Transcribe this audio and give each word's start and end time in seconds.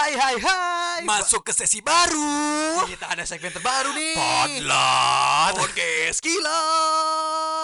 Hai 0.00 0.16
hai 0.16 0.36
hai. 0.40 1.04
Masuk 1.04 1.44
ke 1.44 1.52
sesi 1.52 1.84
baru. 1.84 2.88
Kita 2.88 3.12
ada 3.12 3.28
segmen 3.28 3.52
terbaru 3.52 3.92
nih. 3.92 4.16
Podlot. 4.16 5.60
Podcast 5.60 6.24
kilat. 6.24 7.60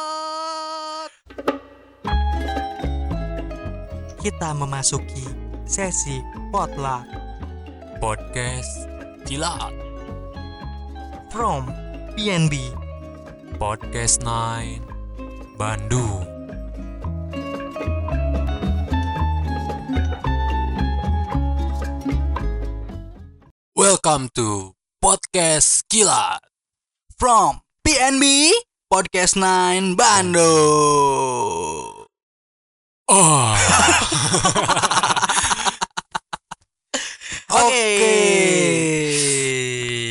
kita 4.27 4.51
memasuki 4.59 5.23
sesi 5.71 6.19
potluck 6.51 7.07
Podcast 8.03 8.91
Kilat. 9.23 9.71
from 11.33 11.71
PNB. 12.19 12.59
Podcast 13.57 14.21
9 14.27 14.83
Bandung. 15.57 16.36
Welcome 23.97 24.29
to 24.37 24.77
Podcast 25.01 25.89
Kilat. 25.89 26.45
From 27.17 27.65
PNB 27.81 28.53
Podcast 28.93 29.41
9 29.41 29.97
Bandung. 29.97 30.45
Oh. 33.09 33.57
Oke. 37.57 37.89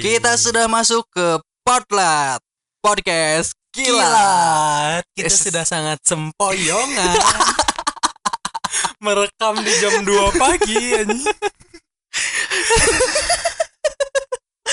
Kita 0.02 0.34
sudah 0.34 0.66
masuk 0.66 1.06
ke 1.14 1.38
Potlat 1.62 2.42
Podcast 2.82 3.54
Kilat. 3.70 5.06
Kita 5.14 5.30
Yes. 5.30 5.46
sudah 5.46 5.62
sangat 5.62 6.02
sempoyongan. 6.02 7.22
Merekam 9.06 9.62
di 9.62 9.70
jam 9.78 10.02
2 10.02 10.42
pagi. 10.42 11.06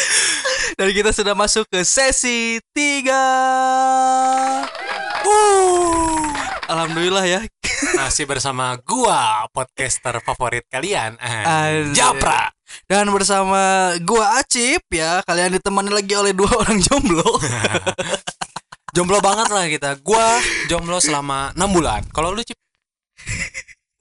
Dan 0.78 0.88
kita 0.90 1.10
sudah 1.12 1.34
masuk 1.36 1.68
ke 1.68 1.84
sesi 1.84 2.58
3 2.74 3.12
Alhamdulillah 6.72 7.24
ya 7.28 7.40
Masih 7.98 8.24
bersama 8.24 8.78
gua 8.86 9.44
podcaster 9.50 10.22
favorit 10.22 10.64
kalian, 10.70 11.18
eh, 11.18 11.44
Anjir. 11.44 11.98
Japra. 11.98 12.48
Dan 12.88 13.10
bersama 13.12 13.92
gua 14.00 14.40
Acip 14.40 14.80
ya 14.88 15.20
Kalian 15.26 15.58
ditemani 15.58 15.90
lagi 15.92 16.14
oleh 16.16 16.32
dua 16.32 16.48
orang 16.62 16.78
jomblo 16.80 17.36
Jomblo 18.92 19.24
banget 19.24 19.48
lah 19.48 19.64
kita. 19.72 19.90
Gua 20.04 20.36
jomblo 20.68 21.00
selama 21.00 21.48
6 21.56 21.64
bulan. 21.72 22.04
Kalau 22.12 22.36
lu 22.36 22.44
Cip 22.44 22.60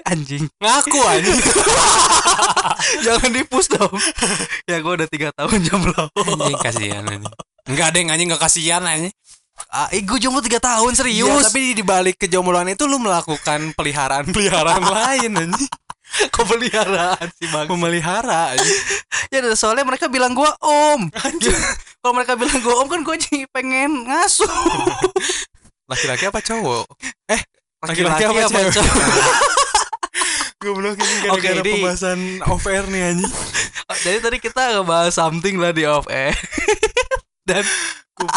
Anjing 0.06 0.46
ngaku 0.58 1.00
anjing. 1.04 1.40
Jangan 3.06 3.30
dipus 3.30 3.70
dong 3.70 3.94
Ya 4.66 4.82
gua 4.82 4.98
udah 4.98 5.10
tiga 5.10 5.30
tahun 5.34 5.60
jomblo 5.62 6.10
anjing 6.18 6.58
kasihan 6.60 7.04
anjing. 7.06 7.34
Enggak 7.70 7.88
deh 7.94 8.02
anjing 8.06 8.28
enggak 8.30 8.42
kasihan 8.42 8.82
anjing. 8.82 9.14
ah, 9.70 9.88
eh, 9.94 10.02
Gue 10.02 10.18
jomblo 10.18 10.42
tiga 10.42 10.58
tahun 10.58 10.98
serius 10.98 11.52
tapi 11.52 11.78
di 11.78 11.84
balik 11.86 12.18
kejombloan 12.18 12.74
itu 12.74 12.90
lu 12.90 12.98
melakukan 12.98 13.76
peliharaan-peliharaan 13.78 14.84
lain 14.98 15.32
anjing. 15.38 15.70
Kok 16.12 16.44
peliharaan 16.44 17.24
sih 17.40 17.48
bang 17.48 17.72
Memelihara 17.72 18.58
anjing. 18.58 18.80
Ya 19.32 19.40
soalnya 19.56 19.88
mereka 19.88 20.12
bilang 20.12 20.36
gua 20.36 20.52
om 20.60 21.08
Kalau 22.02 22.12
mereka 22.12 22.36
bilang 22.36 22.60
gua 22.60 22.84
om 22.84 22.88
kan 22.92 23.00
gua 23.00 23.16
jadi 23.16 23.48
pengen 23.48 24.10
ngasuh 24.10 24.50
Laki-laki 25.92 26.28
apa 26.28 26.40
cowok? 26.40 26.84
Eh, 27.28 27.40
Laki-laki 27.84 28.24
apa 28.28 28.40
apa 28.44 28.60
cewek? 28.72 28.84
Cowok? 30.62 30.70
Goblok 30.88 30.96
ini 30.96 31.16
gara-gara 31.22 31.58
ini- 31.58 31.74
pembahasan 31.76 32.20
off 32.44 32.66
air 32.66 32.86
nih 32.86 33.02
anjing. 33.08 33.34
Jadi 34.04 34.18
tadi 34.20 34.38
kita 34.40 34.62
ngebahas 34.78 35.12
something 35.12 35.58
lah 35.58 35.72
di 35.72 35.84
off 35.84 36.06
air 36.08 36.32
Dan 37.44 37.66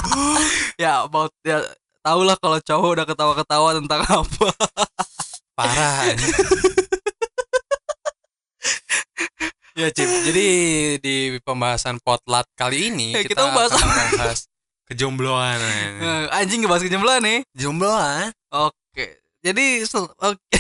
Ya 0.83 1.05
about 1.05 1.31
ya 1.41 1.63
tau 2.01 2.21
lah 2.21 2.35
kalau 2.35 2.59
cowok 2.59 2.91
udah 2.93 3.07
ketawa-ketawa 3.07 3.69
tentang 3.75 4.03
apa 4.03 4.49
Parah 5.55 5.95
anjing. 6.07 6.35
ya 9.75 9.89
Cip, 9.89 10.07
jadi 10.25 10.47
di 10.99 11.15
pembahasan 11.41 11.99
potlat 11.99 12.47
kali 12.53 12.89
ini 12.89 13.11
Eh, 13.13 13.23
kita, 13.23 13.43
kita 13.43 13.53
bahas 13.53 13.71
akan 13.71 13.87
membahas 13.87 14.41
kejombloan. 14.85 15.57
anjing. 15.57 15.95
Eh, 16.01 16.25
Anjing 16.33 16.59
ngebahas 16.61 16.83
kejombloan 16.83 17.21
nih 17.21 17.39
Jombloan? 17.53 18.31
Oke 18.51 19.07
Jadi 19.41 19.83
Oke 20.21 20.59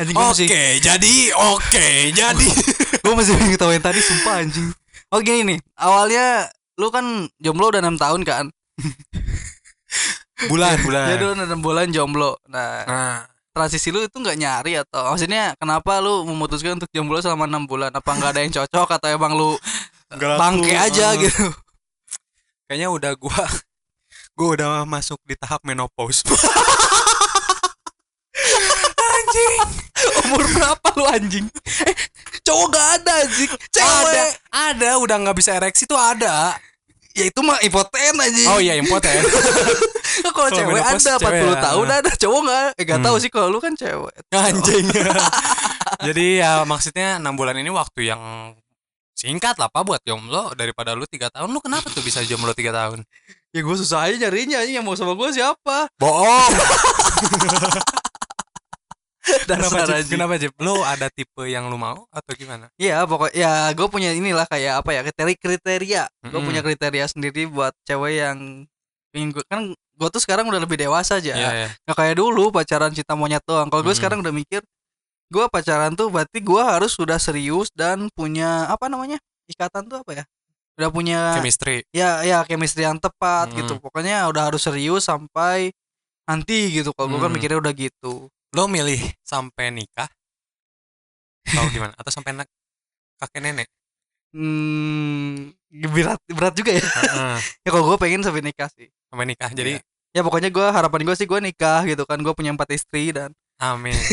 Anjing 0.00 0.16
Oke, 0.16 0.24
masih 0.32 0.48
jadi 0.80 1.14
oke, 1.36 1.88
jadi. 2.16 2.48
Gue 3.04 3.12
masih 3.12 3.36
pengen 3.36 3.52
ketawain 3.52 3.82
tadi 3.84 4.00
sumpah 4.00 4.40
anjing. 4.40 4.72
Oke 5.12 5.26
gini 5.26 5.42
nih 5.44 5.58
Awalnya 5.76 6.48
Lu 6.80 6.88
kan 6.88 7.28
jomblo 7.36 7.68
udah 7.68 7.84
6 7.84 8.00
tahun 8.00 8.20
kan? 8.24 8.44
Bulan 10.48 10.80
bulan. 10.80 11.12
Jadi 11.12 11.22
lu 11.28 11.32
udah 11.36 11.46
6 11.52 11.60
bulan 11.60 11.86
jomblo. 11.92 12.40
Nah 12.48 12.88
Nah, 12.88 13.16
transisi 13.52 13.92
lu 13.92 14.00
itu 14.00 14.16
nggak 14.16 14.38
nyari 14.40 14.80
atau 14.80 15.12
maksudnya 15.12 15.52
kenapa 15.60 16.00
lu 16.00 16.24
memutuskan 16.24 16.80
untuk 16.80 16.88
jomblo 16.88 17.20
selama 17.20 17.44
enam 17.44 17.68
bulan? 17.68 17.92
Apa 17.92 18.16
nggak 18.16 18.30
ada 18.32 18.40
yang 18.40 18.52
cocok 18.56 18.88
atau 18.96 19.08
emang 19.12 19.36
lu 19.36 19.60
bangke 20.16 20.72
aja 20.72 21.12
Eh. 21.12 21.28
gitu? 21.28 21.52
Kayaknya 22.64 22.88
udah 22.88 23.12
gua 23.20 23.44
gua 24.32 24.48
udah 24.56 24.68
masuk 24.88 25.20
di 25.28 25.36
tahap 25.36 25.60
menopause. 25.60 26.24
umur 30.24 30.42
berapa 30.50 30.88
lu 30.94 31.04
anjing? 31.06 31.46
Eh, 31.82 31.94
cowok 32.40 32.66
gak 32.68 32.86
ada 32.96 33.12
anjing. 33.22 33.50
Cewek. 33.68 33.86
Ada, 33.86 34.22
ada. 34.72 34.90
Udah 34.98 35.16
nggak 35.18 35.36
bisa 35.36 35.54
ereksi 35.54 35.84
tuh 35.84 35.96
ada. 35.96 36.56
ya 37.10 37.26
itu 37.26 37.40
mah 37.40 37.58
impoten 37.60 38.14
anjing. 38.16 38.46
Oh 38.46 38.56
iya, 38.56 38.74
impoten. 38.74 39.10
Kalau 40.30 40.48
cewek 40.48 40.78
ada 40.78 40.94
40 40.94 41.20
cewek 41.20 41.32
ya. 41.36 41.60
tahun 41.60 41.86
ada 41.92 42.10
cowok 42.12 42.40
nggak 42.40 42.64
eh 42.72 42.84
gak 42.84 42.96
Hmm. 42.96 43.06
tahu 43.06 43.16
sih 43.18 43.28
kalau 43.28 43.48
lu 43.48 43.58
kan 43.58 43.74
cewek. 43.74 44.14
Anjing. 44.30 44.86
Jadi 46.06 46.26
ya 46.38 46.62
maksudnya 46.62 47.18
enam 47.18 47.34
bulan 47.34 47.56
ini 47.56 47.68
waktu 47.68 48.08
yang 48.08 48.22
singkat 49.12 49.58
lah 49.58 49.66
pak 49.66 49.82
buat 49.82 50.00
jomblo. 50.00 50.54
Daripada 50.54 50.94
lu 50.94 51.04
tiga 51.04 51.28
tahun 51.28 51.50
lu 51.50 51.58
kenapa 51.58 51.90
tuh 51.90 52.00
bisa 52.00 52.22
jomblo 52.22 52.52
tiga 52.52 52.70
tahun? 52.70 53.02
Ya 53.50 53.60
gue 53.60 53.76
susah 53.76 54.06
aja 54.06 54.16
nyarinya 54.16 54.62
anjing. 54.62 54.78
Yang 54.78 54.86
mau 54.86 54.94
sama 54.94 55.12
gue 55.12 55.28
siapa? 55.30 55.90
Bohong 55.98 56.52
kenapa 59.48 59.78
anjing. 59.92 60.10
kenapa 60.10 60.32
Cip? 60.36 60.52
lu 60.58 60.74
ada 60.80 61.06
tipe 61.08 61.42
yang 61.44 61.66
lu 61.66 61.76
mau 61.76 62.04
atau 62.08 62.32
gimana 62.32 62.66
Iya 62.74 63.04
pokok 63.04 63.30
ya 63.32 63.70
gue 63.70 63.86
punya 63.86 64.10
inilah 64.10 64.44
kayak 64.44 64.80
apa 64.80 64.90
ya 64.90 65.00
kriteria 65.02 65.36
kriteria 65.36 66.02
gue 66.06 66.30
Mm-mm. 66.30 66.44
punya 66.44 66.60
kriteria 66.60 67.06
sendiri 67.06 67.46
buat 67.46 67.72
cewek 67.82 68.14
yang 68.16 68.38
ingin 69.10 69.28
gue 69.30 69.44
kan 69.44 69.60
gue 69.70 70.08
tuh 70.08 70.18
sekarang 70.18 70.46
udah 70.46 70.58
lebih 70.58 70.78
dewasa 70.78 71.18
aja 71.18 71.32
Iya, 71.32 71.50
iya. 71.54 71.68
nggak 71.82 71.96
kayak 71.96 72.14
dulu 72.16 72.48
pacaran 72.50 72.90
cinta 72.90 73.12
monyet 73.12 73.42
doang 73.42 73.66
kalau 73.66 73.80
gue 73.80 73.88
Mm-mm. 73.88 73.98
sekarang 73.98 74.18
udah 74.20 74.32
mikir 74.32 74.62
gue 75.28 75.44
pacaran 75.46 75.92
tuh 75.92 76.08
berarti 76.08 76.38
gue 76.38 76.58
harus 76.58 76.90
sudah 76.90 77.16
serius 77.16 77.70
dan 77.70 78.10
punya 78.10 78.66
apa 78.66 78.86
namanya 78.86 79.18
ikatan 79.46 79.86
tuh 79.86 80.00
apa 80.00 80.22
ya 80.22 80.24
udah 80.74 80.88
punya 80.88 81.36
chemistry 81.36 81.84
ya 81.90 82.22
ya 82.22 82.40
chemistry 82.42 82.82
yang 82.82 82.96
tepat 82.96 83.50
Mm. 83.50 83.56
gitu 83.60 83.72
pokoknya 83.76 84.24
udah 84.26 84.48
harus 84.48 84.62
serius 84.62 85.04
sampai 85.04 85.70
nanti 86.24 86.70
gitu 86.72 86.94
kalau 86.94 87.10
gue 87.10 87.20
kan 87.20 87.28
Mm. 87.28 87.36
mikirnya 87.36 87.58
udah 87.58 87.74
gitu 87.74 88.30
lo 88.50 88.66
milih 88.66 88.98
sampai 89.22 89.70
nikah 89.70 90.10
atau 91.46 91.66
gimana? 91.70 91.92
Atau 91.98 92.10
sampai 92.10 92.34
nak 92.34 92.48
kakek 93.22 93.42
nenek? 93.42 93.68
Hmm 94.30 95.54
berat 95.70 96.18
berat 96.30 96.54
juga 96.54 96.74
ya. 96.74 96.82
Heeh, 96.82 97.36
ya 97.66 97.68
kalau 97.70 97.94
gue 97.94 97.98
pengen 97.98 98.22
sampai 98.26 98.42
nikah 98.42 98.70
sih. 98.74 98.90
Sampai 99.10 99.26
nikah 99.26 99.50
jadi 99.50 99.78
ya 100.10 100.26
pokoknya 100.26 100.50
gue 100.50 100.66
harapan 100.66 101.06
gue 101.06 101.16
sih 101.18 101.26
gue 101.26 101.38
nikah 101.38 101.86
gitu 101.86 102.02
kan. 102.06 102.18
Gue 102.22 102.34
punya 102.34 102.50
empat 102.54 102.70
istri 102.74 103.14
dan 103.14 103.34
amin. 103.58 103.94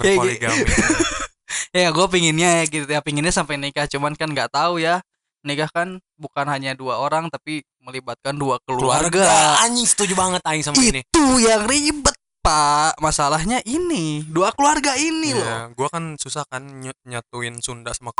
Ya, 0.00 0.16
berpoligami. 0.16 0.64
Ya 1.76 1.88
gue 1.92 2.06
pinginnya 2.08 2.48
ya 2.60 2.64
gitu 2.64 2.88
ya. 2.88 3.04
Pinginnya 3.04 3.28
sampai 3.28 3.60
nikah. 3.60 3.84
Cuman 3.84 4.16
kan 4.16 4.32
nggak 4.32 4.56
tahu 4.56 4.80
ya. 4.80 5.04
Nikah 5.44 5.68
kan 5.68 6.00
bukan 6.16 6.48
hanya 6.48 6.72
dua 6.72 6.96
orang 6.96 7.28
tapi 7.28 7.60
melibatkan 7.76 8.32
dua 8.32 8.56
keluarga, 8.64 9.20
keluarga. 9.20 9.60
Anjing 9.68 9.84
setuju 9.84 10.16
banget 10.16 10.40
aing 10.48 10.64
sama 10.64 10.80
ini. 10.80 11.04
Itu 11.04 11.40
yang 11.44 11.68
ribet 11.68 12.16
pak 12.42 12.98
masalahnya 12.98 13.62
ini. 13.64 14.26
Dua 14.26 14.50
keluarga 14.52 14.98
ini 14.98 15.30
loh. 15.32 15.46
Iya, 15.46 15.70
gua 15.78 15.88
kan 15.88 16.18
susah 16.18 16.42
kan 16.50 16.66
ny- 16.66 17.02
nyatuin 17.06 17.62
Sunda 17.62 17.94
sama 17.94 18.10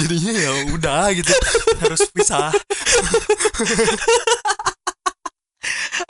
jadinya 0.00 0.32
ya 0.32 0.50
udah 0.72 1.12
gitu. 1.12 1.30
Harus 1.84 2.08
pisah. 2.10 2.50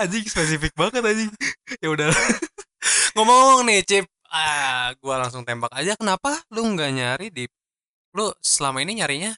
Anjing 0.01 0.27
spesifik 0.27 0.73
banget 0.79 1.03
anjing. 1.05 1.31
Ya 1.83 1.89
udah. 1.91 2.09
Ngomong 3.19 3.67
nih 3.67 3.83
Cip. 3.85 4.07
Ah 4.31 4.95
gua 5.03 5.19
langsung 5.27 5.43
tembak 5.43 5.75
aja. 5.75 5.99
Kenapa 5.99 6.43
lu 6.55 6.63
nggak 6.75 6.91
nyari 6.95 7.29
di 7.35 7.45
lu 8.15 8.31
selama 8.39 8.79
ini 8.87 9.03
nyarinya 9.03 9.35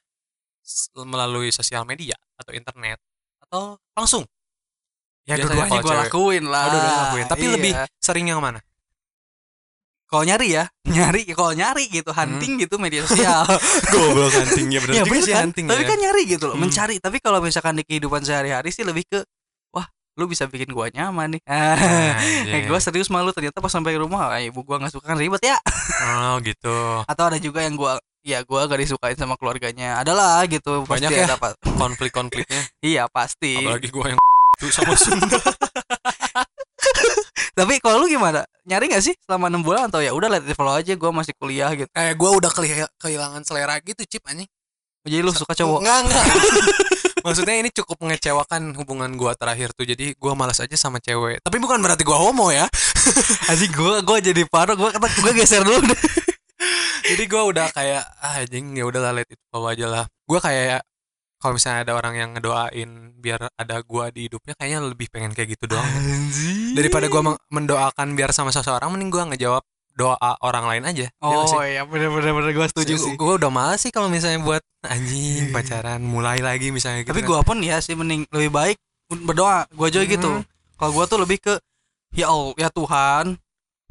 melalui 1.08 1.48
sosial 1.48 1.88
media 1.88 2.12
atau 2.36 2.52
internet 2.52 3.00
atau 3.48 3.80
langsung 3.96 4.26
ya 5.26 5.34
Biasanya 5.34 5.66
dua-duanya 5.66 5.80
gue 5.82 5.94
lakuin 6.00 6.44
lah 6.46 6.62
Oh, 6.62 6.70
dua-duanya 6.70 6.98
lakuin. 7.04 7.26
Tapi 7.26 7.42
Iya. 7.42 7.52
lebih 7.52 7.72
sering 7.98 8.26
yang 8.26 8.38
mana? 8.38 8.60
kalau 10.06 10.22
nyari 10.22 10.48
ya 10.52 10.64
nyari 10.88 11.26
kalau 11.28 11.50
nyari 11.50 11.90
gitu 11.90 12.10
hunting 12.10 12.62
gitu 12.62 12.78
media 12.78 13.02
sosial 13.02 13.42
Goblok 13.92 14.30
hunting 14.32 14.70
ya 14.70 14.78
bener 14.78 14.92
ya 14.92 15.02
juga 15.02 15.10
bener 15.10 15.24
sih 15.24 15.34
kan 15.34 15.42
hunting 15.44 15.64
tapi 15.66 15.82
ya. 15.82 15.88
kan 15.88 15.98
nyari 15.98 16.22
gitu 16.24 16.44
loh 16.46 16.54
Hmm. 16.54 16.62
mencari 16.62 16.96
tapi 16.96 17.18
kalau 17.18 17.38
misalkan 17.40 17.74
di 17.74 17.82
kehidupan 17.82 18.22
sehari-hari 18.22 18.70
sih 18.70 18.86
lebih 18.86 19.02
ke 19.04 19.26
wah 19.68 19.82
lu 20.14 20.24
bisa 20.24 20.46
bikin 20.46 20.70
gua 20.70 20.86
nyaman 20.88 21.34
nih 21.34 21.42
Anjing. 21.50 22.46
Eh, 22.48 22.62
gua 22.64 22.78
serius 22.78 23.10
malu 23.10 23.34
ternyata 23.34 23.58
pas 23.58 23.66
sampai 23.68 23.98
rumah 23.98 24.30
ah, 24.30 24.38
ibu 24.38 24.62
gua 24.62 24.78
nggak 24.78 24.94
suka 24.94 25.10
kan 25.10 25.18
ribet 25.18 25.42
ya 25.42 25.58
Oh 25.98 26.38
gitu. 26.38 27.02
atau 27.02 27.24
ada 27.26 27.38
juga 27.38 27.60
yang 27.60 27.74
gua 27.74 27.98
ya 28.22 28.42
gua 28.42 28.62
gak 28.64 28.78
disukain 28.78 29.14
sama 29.14 29.34
keluarganya 29.34 29.98
adalah 29.98 30.38
gitu 30.44 30.82
Banyak 30.82 31.02
pasti 31.04 31.14
ya? 31.16 31.26
ada 31.26 31.36
pa- 31.36 31.58
Konflik-konfliknya. 31.68 32.62
iya 32.78 33.02
pasti 33.06 33.58
Apalagi 33.58 33.90
gua 33.90 34.06
yang 34.08 34.20
itu 34.56 34.72
sama 34.72 34.96
Sunda. 34.96 35.36
tapi 37.56 37.80
kalau 37.80 38.04
lu 38.04 38.06
gimana 38.06 38.44
nyari 38.68 38.92
gak 38.92 39.00
sih 39.00 39.16
selama 39.24 39.48
enam 39.48 39.64
bulan 39.64 39.88
atau 39.88 40.04
ya 40.04 40.12
udah 40.12 40.28
let 40.28 40.44
it 40.44 40.52
flow 40.52 40.76
aja 40.76 40.92
gua 40.92 41.08
masih 41.08 41.32
kuliah 41.40 41.72
gitu 41.72 41.88
Kayak 41.88 42.14
gua 42.20 42.36
udah 42.36 42.52
kehilangan 43.00 43.42
selera 43.48 43.80
gitu, 43.80 44.04
Cip 44.04 44.28
anjing. 44.28 44.48
jadi 45.06 45.24
lu 45.24 45.32
suka 45.32 45.56
cowok 45.56 45.80
Enggak, 45.80 45.98
enggak. 46.04 46.24
Maksudnya 47.26 47.58
ini 47.58 47.74
cukup 47.74 47.98
mengecewakan 48.06 48.70
hubungan 48.78 49.10
gua 49.18 49.34
terakhir 49.34 49.74
tuh. 49.74 49.82
Jadi 49.82 50.14
gua 50.14 50.38
malas 50.38 50.62
aja 50.62 50.78
sama 50.78 51.02
cewek. 51.02 51.42
Tapi 51.42 51.58
bukan 51.58 51.82
berarti 51.82 52.06
gua 52.06 52.22
homo 52.22 52.54
ya. 52.54 52.70
anjing 53.50 53.74
gua 53.74 53.98
gua 54.06 54.22
jadi 54.22 54.46
parah 54.46 54.78
gua 54.78 54.94
kata 54.94 55.10
gua 55.26 55.34
geser 55.34 55.66
dulu 55.66 55.90
deh 55.90 56.00
Jadi 57.02 57.26
gua 57.26 57.50
udah 57.50 57.66
kayak 57.74 58.06
ah 58.22 58.38
anjing 58.38 58.78
ya 58.78 58.86
udahlah 58.86 59.10
let 59.10 59.26
it 59.26 59.42
flow 59.50 59.66
aja 59.66 59.90
lah. 59.90 60.04
Gua 60.22 60.38
kayak 60.38 60.86
kalau 61.36 61.52
misalnya 61.54 61.84
ada 61.84 61.92
orang 61.94 62.14
yang 62.16 62.30
ngedoain 62.32 62.90
biar 63.16 63.48
ada 63.52 63.76
gua 63.84 64.08
di 64.08 64.26
hidupnya 64.26 64.56
kayaknya 64.56 64.80
lebih 64.82 65.06
pengen 65.08 65.32
kayak 65.32 65.54
gitu 65.54 65.68
doang. 65.68 65.84
anjing 65.84 66.72
Daripada 66.72 67.06
gua 67.06 67.36
mendoakan 67.48 68.16
biar 68.16 68.32
sama 68.32 68.50
seseorang 68.50 68.88
mending 68.88 69.08
gua 69.08 69.28
ngejawab 69.28 69.62
doa 69.92 70.16
orang 70.44 70.64
lain 70.68 70.84
aja. 70.84 71.06
Ya 71.08 71.36
oh 71.40 71.62
iya 71.64 71.82
bener 71.84 72.12
bener 72.12 72.32
bener 72.36 72.52
gua 72.52 72.68
setuju 72.68 72.96
sih 72.96 73.16
Gue 73.16 73.40
udah 73.40 73.48
males 73.48 73.80
sih 73.80 73.88
kalau 73.88 74.12
misalnya 74.12 74.44
buat 74.44 74.60
anjing 74.84 75.48
pacaran 75.50 76.00
mulai 76.00 76.40
lagi 76.40 76.68
misalnya 76.68 77.00
gitu. 77.00 77.16
tapi 77.16 77.24
kan. 77.24 77.28
gua 77.32 77.40
pun 77.40 77.56
ya 77.64 77.80
sih 77.80 77.96
mending 77.96 78.28
lebih 78.28 78.52
baik 78.52 78.76
berdoa 79.08 79.64
gua 79.72 79.88
juga 79.88 80.04
gitu 80.04 80.28
Hmm. 80.28 80.44
kalau 80.76 80.92
gua 80.92 81.04
tuh 81.08 81.16
lebih 81.16 81.40
ke 81.40 81.54
ya 82.12 82.28
Allah 82.28 82.52
ya 82.60 82.68
Tuhan 82.68 83.40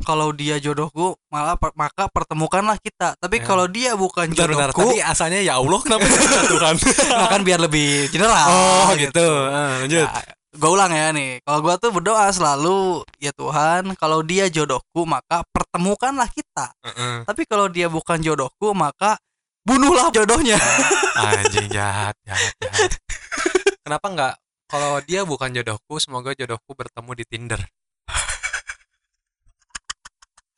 kalau 0.02 0.30
dia 0.30 0.58
jodohku 0.58 1.16
malah 1.28 1.56
per- 1.56 1.72
maka 1.74 2.10
pertemukanlah 2.10 2.76
kita 2.78 3.16
tapi 3.16 3.40
Ya. 3.40 3.46
kalau 3.46 3.66
dia 3.66 3.92
bukan 3.94 4.28
bentar, 4.28 4.46
bentar. 4.46 4.70
jodohku 4.70 4.92
Tadi 4.92 5.00
asalnya 5.00 5.40
ya 5.40 5.56
Allah 5.56 5.80
kenapa 5.80 6.04
Tuhan? 6.52 6.76
nah 7.10 7.28
kan 7.30 7.42
biar 7.42 7.60
lebih 7.62 8.10
general 8.10 8.46
oh 8.46 8.92
gitu. 8.94 9.24
Ah, 9.46 9.80
lanjut. 9.80 10.08
gue 10.52 10.70
ulang 10.70 10.88
ya 10.88 11.12
nih 11.12 11.40
kalau 11.42 11.60
gua 11.62 11.76
tuh 11.76 11.92
berdoa 11.92 12.28
selalu 12.30 13.04
ya 13.18 13.32
Tuhan 13.32 13.92
kalau 13.96 14.20
dia 14.20 14.48
jodohku 14.48 15.04
maka 15.04 15.44
pertemukanlah 15.46 16.28
kita 16.28 16.72
Heeh. 16.82 17.24
tapi 17.24 17.44
kalau 17.44 17.68
dia 17.68 17.88
bukan 17.88 18.20
jodohku 18.20 18.72
maka 18.72 19.20
bunuhlah 19.62 20.12
jodohnya 20.12 20.56
Anjing 21.18 21.68
jahat, 21.70 22.12
jahat, 22.22 22.52
jahat. 22.58 22.92
Kenapa 23.84 24.08
enggak 24.08 24.34
kalau 24.66 24.98
dia 25.00 25.22
bukan 25.22 25.54
jodohku, 25.54 25.96
semoga 25.96 26.34
jodohku 26.34 26.74
bertemu 26.74 27.12
di 27.14 27.24
Tinder. 27.24 27.62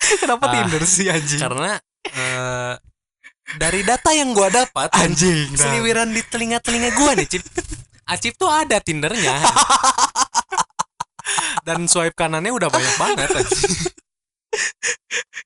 kenapa 0.21 0.43
Ah, 0.47 0.51
Tinder 0.53 0.83
sih 0.83 1.07
anjing 1.07 1.39
Karena 1.39 1.71
eh, 2.07 2.73
dari 3.57 3.81
data 3.81 4.11
yang 4.11 4.35
gua 4.35 4.51
dapat, 4.51 4.91
anjing 4.91 5.55
seliwiran 5.55 6.11
di 6.11 6.19
telinga-telinga 6.19 6.91
gua 6.95 7.15
nih, 7.15 7.27
Cip. 7.31 7.43
Acip 8.03 8.35
tuh 8.35 8.47
ada 8.47 8.79
Tindernya. 8.79 9.39
Dan 11.67 11.87
swipe 11.87 12.15
kanannya 12.15 12.51
udah 12.55 12.67
banyak 12.67 12.95
banget 12.95 13.29
anjing. 13.35 13.75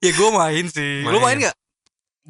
ya 0.02 0.12
gue 0.13 0.30
main 0.30 0.66
sih 0.69 1.02
lu 1.04 1.18
main 1.18 1.42
Main. 1.42 1.50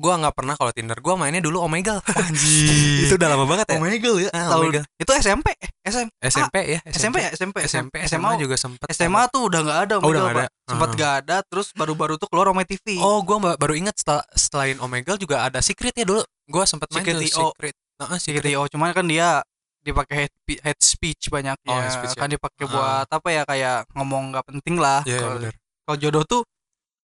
Gua 0.01 0.17
nggak 0.17 0.33
pernah 0.33 0.55
kalau 0.55 0.73
Tinder. 0.73 0.97
Gua 0.97 1.13
mainnya 1.13 1.37
dulu 1.39 1.61
Omegle. 1.61 2.01
anjing 2.01 3.05
itu 3.05 3.13
udah 3.13 3.29
lama 3.29 3.45
banget 3.45 3.65
ya. 3.67 3.77
Omegle 3.77 4.17
ya 4.19 4.29
Ah, 4.31 4.49
tahun 4.49 4.63
Omegle. 4.65 4.83
itu 4.97 5.11
SMP 5.13 5.47
eh, 5.53 5.69
SM 5.83 6.07
SMP 6.19 6.55
ya, 6.67 6.79
SMP 6.89 7.15
ya 7.19 7.29
SMP 7.31 7.57
SMP, 7.63 7.95
SMA 8.01 8.09
SMA 8.09 8.31
juga 8.37 8.55
sempet. 8.55 8.87
SMA 8.89 9.21
tuh 9.27 9.41
udah 9.45 9.59
nggak 9.61 9.79
ada 9.79 9.93
Oh, 9.95 10.01
udah 10.03 10.21
Omegle, 10.23 10.25
nggak 10.25 10.35
Pak. 10.35 10.49
ada. 10.49 10.65
sempat 10.65 10.87
Ah. 10.87 10.93
nggak 10.93 11.13
ada 11.19 11.37
terus 11.43 11.67
baru-baru 11.71 12.13
tuh 12.15 12.25
keluar 12.25 12.49
Ome 12.49 12.63
TV 12.63 12.97
Oh, 12.97 13.21
gua 13.21 13.37
ba- 13.37 13.55
baru 13.55 13.73
ingat 13.73 13.95
setelah 13.95 14.25
selain 14.31 14.77
Omegle 14.77 15.15
juga 15.15 15.43
ada 15.43 15.59
Secret 15.59 15.93
ya 15.93 16.03
dulu. 16.03 16.25
Gua 16.45 16.65
sempet 16.65 16.89
main 16.89 17.03
Secret 17.03 17.21
tuh. 17.29 17.53
Secret. 17.53 17.75
Heeh, 18.01 18.17
Secret. 18.17 18.41
gitu 18.41 18.57
oh 18.57 18.67
cuman 18.67 18.89
kan 18.91 19.05
dia 19.05 19.45
dipakai 19.79 20.15
head, 20.19 20.33
head 20.59 20.79
speech 20.79 21.27
banyak 21.27 21.57
Oh, 21.63 21.73
ya 21.73 21.89
speech 21.91 22.13
ya. 22.13 22.19
kan 22.19 22.29
dipakai 22.29 22.63
Ah. 22.63 22.69
buat 22.69 23.07
apa 23.11 23.29
ya 23.29 23.41
kayak 23.43 23.77
ngomong 23.91 24.29
nggak 24.31 24.45
penting 24.47 24.75
lah 24.75 25.01
Iya, 25.03 25.21
benar. 25.31 25.53
kalau 25.83 25.97
jodoh 25.97 26.23
tuh 26.23 26.41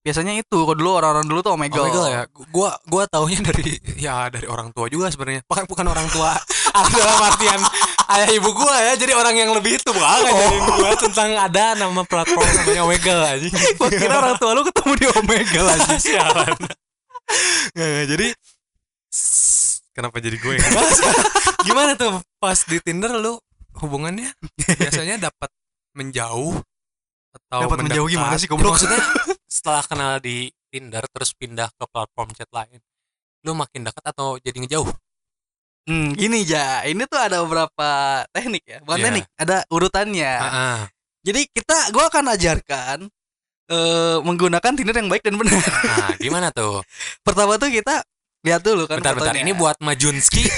biasanya 0.07 0.33
itu 0.33 0.55
kalau 0.55 0.71
dulu 0.71 0.91
orang-orang 0.95 1.27
dulu 1.27 1.39
tuh 1.41 1.51
Omegle, 1.51 1.83
Omegle 1.83 2.07
ya. 2.07 2.23
Gu- 2.31 2.47
Gua 2.47 2.71
gua 2.87 3.03
taunya 3.05 3.43
dari 3.43 3.75
ya 4.07 4.31
dari 4.31 4.47
orang 4.47 4.71
tua 4.71 4.87
juga 4.87 5.11
sebenarnya. 5.11 5.43
Bukan 5.43 5.67
bukan 5.67 5.83
orang 5.85 6.07
tua 6.07 6.31
dalam 6.95 7.19
artian 7.19 7.59
ayah 8.09 8.29
ibu 8.31 8.49
gua 8.49 8.75
ya. 8.81 8.93
Jadi 8.95 9.11
orang 9.11 9.35
yang 9.35 9.51
lebih 9.51 9.75
itu 9.75 9.91
banget 9.91 10.31
ngajarin 10.31 10.63
gua 10.71 10.89
tentang 10.95 11.29
ada 11.35 11.65
nama 11.75 12.01
platform 12.01 12.47
namanya 12.55 12.81
Omegle 12.81 13.19
anjing. 13.27 13.53
Gua 13.77 13.89
kira 13.91 14.15
orang 14.15 14.35
tua 14.39 14.51
lu 14.55 14.63
ketemu 14.63 14.91
di 14.95 15.05
Omegle 15.11 15.67
aja 15.69 15.93
Sialan. 15.99 16.55
Nggak, 17.75 17.87
nggak, 17.91 18.05
jadi 18.07 18.27
kenapa 19.91 20.17
jadi 20.17 20.37
gue 20.37 20.53
yang? 20.55 20.65
Gimana 21.63 21.91
tuh 21.93 22.21
pas 22.37 22.55
di 22.61 22.77
Tinder 22.79 23.11
lu 23.13 23.35
hubungannya 23.77 24.31
biasanya 24.55 25.19
dapat 25.19 25.49
menjauh 25.91 26.55
atau 27.33 27.59
Dapat 27.67 27.77
menjauh 27.83 28.07
gimana 28.07 28.33
sih, 28.35 28.45
Ya, 28.45 28.49
goblok? 28.49 28.73
maksudnya 28.73 28.97
setelah 29.67 29.83
kenal 29.83 30.13
di 30.23 30.47
Tinder 30.71 31.03
terus 31.11 31.35
pindah 31.35 31.67
ke 31.75 31.83
platform 31.91 32.31
chat 32.31 32.47
lain 32.55 32.79
lu 33.43 33.51
makin 33.51 33.83
dekat 33.83 33.99
atau 34.15 34.39
jadi 34.39 34.63
ngejauh? 34.63 34.87
Hmm, 35.91 36.15
gini 36.15 36.47
ja. 36.47 36.87
Ini 36.87 37.03
tuh 37.03 37.19
ada 37.19 37.43
beberapa 37.43 38.23
teknik 38.31 38.63
ya. 38.63 38.79
Bukan 38.79 38.95
Iya. 38.95 39.05
teknik 39.11 39.25
ada 39.35 39.57
urutannya. 39.67 40.33
Ah, 40.39 40.47
ah. 40.47 40.79
jadi 41.19 41.43
kita 41.51 41.91
gua 41.91 42.07
akan 42.07 42.31
ajarkan 42.31 42.97
eh 43.67 44.17
menggunakan 44.23 44.71
Tinder 44.71 44.95
yang 44.95 45.11
baik 45.11 45.27
dan 45.27 45.35
benar. 45.35 45.59
Nah 45.59 46.15
gimana 46.15 46.47
tuh? 46.55 46.79
Pertama 47.27 47.59
tuh 47.59 47.67
kita 47.67 48.07
lihat 48.47 48.63
dulu 48.63 48.87
kan 48.87 49.03
bentar-bentar 49.03 49.35
fotonya. 49.35 49.43
ini 49.43 49.51
buat 49.51 49.75
Majunski. 49.83 50.47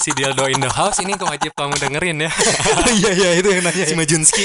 Si 0.00 0.10
Dildo 0.16 0.48
in 0.50 0.58
the 0.58 0.72
house 0.72 0.98
ini 0.98 1.14
wajib 1.14 1.54
kamu 1.54 1.78
dengerin 1.78 2.26
ya. 2.26 2.30
Iya 2.98 3.10
iya 3.14 3.30
itu 3.38 3.46
yang 3.54 3.62
nanya. 3.62 3.86
Si 3.86 3.94
Majunski. 3.94 4.42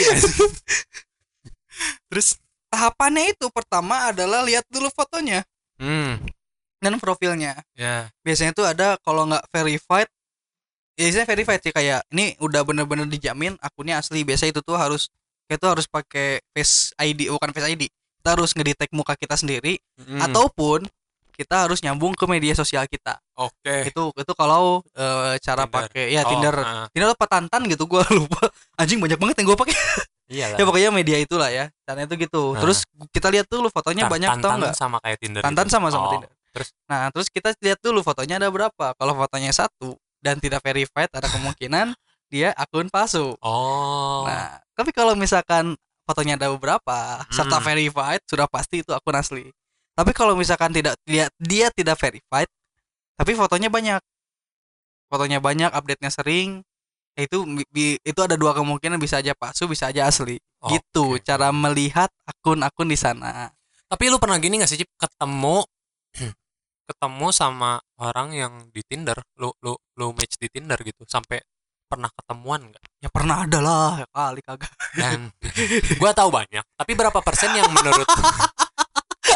Terus 2.13 2.37
tahapannya 2.75 3.31
itu 3.31 3.47
pertama 3.55 4.11
adalah 4.11 4.43
lihat 4.43 4.67
dulu 4.67 4.91
fotonya 4.91 5.47
hmm. 5.79 6.27
dan 6.83 6.99
profilnya. 6.99 7.63
Ya. 7.73 8.11
Biasanya 8.21 8.51
tuh 8.51 8.67
ada 8.67 8.99
kalau 8.99 9.23
nggak 9.31 9.47
verified 9.49 10.11
ya 10.95 11.07
biasanya 11.07 11.27
verified 11.27 11.61
sih 11.63 11.75
kayak 11.75 12.07
ini 12.11 12.35
udah 12.39 12.63
bener-bener 12.67 13.07
dijamin 13.07 13.55
akunnya 13.63 14.03
asli. 14.03 14.27
Biasa 14.27 14.51
itu 14.51 14.59
tuh 14.59 14.75
harus 14.75 15.07
kita 15.47 15.61
tuh 15.61 15.69
harus 15.79 15.85
pakai 15.87 16.43
face 16.51 16.91
ID 16.99 17.31
bukan 17.31 17.53
face 17.55 17.69
ID 17.71 17.83
kita 18.25 18.29
harus 18.33 18.51
ngedetect 18.57 18.91
muka 18.97 19.13
kita 19.13 19.37
sendiri 19.37 19.77
Hmm. 19.95 20.19
ataupun 20.19 20.83
kita 21.37 21.69
harus 21.69 21.79
nyambung 21.85 22.17
ke 22.17 22.25
media 22.27 22.51
sosial 22.57 22.83
kita 22.89 23.21
Oke. 23.37 23.87
itu 23.87 24.03
itu 24.11 24.33
kalau 24.33 24.79
eh, 24.91 25.35
cara 25.37 25.63
pakai 25.65 26.09
ya 26.09 26.23
Oh, 26.23 26.31
Tinder 26.31 26.55
ah, 26.57 26.85
Tinder 26.89 27.11
apa 27.11 27.25
Tantan 27.25 27.61
gitu 27.65 27.83
gua 27.85 28.01
lupa 28.17 28.47
anjing 28.75 28.97
banyak 28.97 29.15
banget 29.15 29.35
yang 29.39 29.47
gua 29.47 29.59
pakai 29.59 29.75
iyalah. 30.25 30.57
ya 30.57 30.63
pokoknya 30.63 30.89
media 30.89 31.17
itulah 31.17 31.49
ya 31.49 31.67
dan 31.83 31.99
itu 32.01 32.15
gitu 32.17 32.55
Ah. 32.55 32.59
terus 32.59 32.87
kita 33.11 33.27
lihat 33.27 33.45
dulu 33.45 33.67
fotonya 33.67 34.07
Tan- 34.07 34.13
banyak 34.13 34.29
tau 34.31 34.39
Tantan 34.41 34.57
nggak 34.57 34.73
sama 34.73 34.97
kayak 34.99 35.17
Tinder. 35.19 35.41
Tantan 35.41 35.65
gitu. 35.65 35.73
sama 35.73 35.87
sama 35.89 36.05
Oh, 36.07 36.11
Tinder 36.13 36.31
Terus 36.49 36.69
Nah, 36.87 37.11
terus 37.11 37.27
kita 37.27 37.51
lihat 37.59 37.79
dulu 37.79 37.99
fotonya 37.99 38.39
ada 38.39 38.47
berapa. 38.47 38.95
Kalau 38.95 39.11
fotonya 39.13 39.51
satu 39.51 39.99
dan 40.17 40.39
tidak 40.39 40.63
verified, 40.63 41.11
ada 41.11 41.27
kemungkinan 41.27 41.91
dia 42.31 42.55
akun 42.55 42.87
palsu. 42.87 43.35
oh. 43.35 44.23
Nah, 44.23 44.63
tapi 44.71 44.89
kalau 44.89 45.13
misalkan 45.13 45.75
fotonya 46.01 46.39
ada 46.39 46.47
beberapa 46.47 47.19
serta 47.27 47.59
Hmm. 47.59 47.65
verified, 47.65 48.23
sudah 48.23 48.47
pasti 48.47 48.79
itu 48.79 48.95
akun 48.95 49.13
asli. 49.13 49.51
Tapi 49.91 50.11
kalau 50.11 50.31
misalkan 50.33 50.71
tidak 50.71 50.95
dia, 51.03 51.27
dia 51.35 51.67
tidak 51.69 51.95
verified, 51.97 52.47
tapi 53.15 53.31
fotonya 53.35 53.71
banyak, 53.71 54.01
fotonya 55.07 55.39
banyak, 55.39 55.71
update-nya 55.71 56.11
sering, 56.11 56.63
ya 57.15 57.23
itu 57.23 57.47
itu 58.03 58.19
ada 58.19 58.35
dua 58.35 58.51
kemungkinan 58.51 58.99
bisa 58.99 59.23
aja 59.23 59.31
palsu, 59.31 59.71
bisa 59.71 59.89
aja 59.89 60.07
asli. 60.11 60.35
Oke. 60.61 60.77
Gitu 60.79 61.05
cara 61.23 61.49
melihat 61.55 62.11
akun-akun 62.27 62.91
di 62.91 62.99
sana. 62.99 63.49
Tapi 63.87 64.11
lu 64.11 64.19
pernah 64.19 64.41
gini 64.41 64.59
gak 64.59 64.69
sih 64.69 64.81
Cip 64.81 64.89
ketemu 64.97 65.63
ketemu 66.89 67.27
sama 67.31 67.79
orang 67.97 68.35
yang 68.35 68.53
di 68.69 68.83
Tinder, 68.83 69.17
lu 69.39 69.49
lu 69.63 69.73
lu 69.97 70.11
match 70.13 70.37
di 70.37 70.51
Tinder 70.51 70.77
gitu 70.83 71.07
sampai 71.07 71.39
pernah 71.85 72.09
ketemuan 72.11 72.65
nggak? 72.69 72.83
Ya 72.99 73.09
pernah 73.13 73.45
ada 73.45 73.59
lah, 73.61 73.89
ya 74.01 74.07
kali 74.09 74.41
kagak. 74.41 74.73
Dan 74.97 75.29
gua 76.01 76.11
tahu 76.11 76.29
banyak, 76.33 76.65
tapi 76.75 76.91
berapa 76.97 77.19
persen 77.21 77.53
yang 77.53 77.69
menurut 77.71 78.05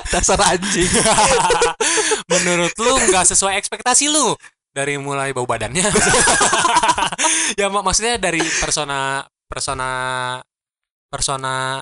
Dasar 0.10 0.40
anjing. 0.42 0.90
menurut 2.32 2.74
lu 2.76 2.94
nggak 3.10 3.26
sesuai 3.26 3.58
ekspektasi 3.58 4.10
lu 4.10 4.34
dari 4.70 4.98
mulai 4.98 5.34
bau 5.34 5.46
badannya 5.46 5.82
ya 7.60 7.66
mak 7.68 7.82
maksudnya 7.82 8.22
dari 8.22 8.38
persona 8.62 9.22
persona 9.50 9.90
persona 11.10 11.82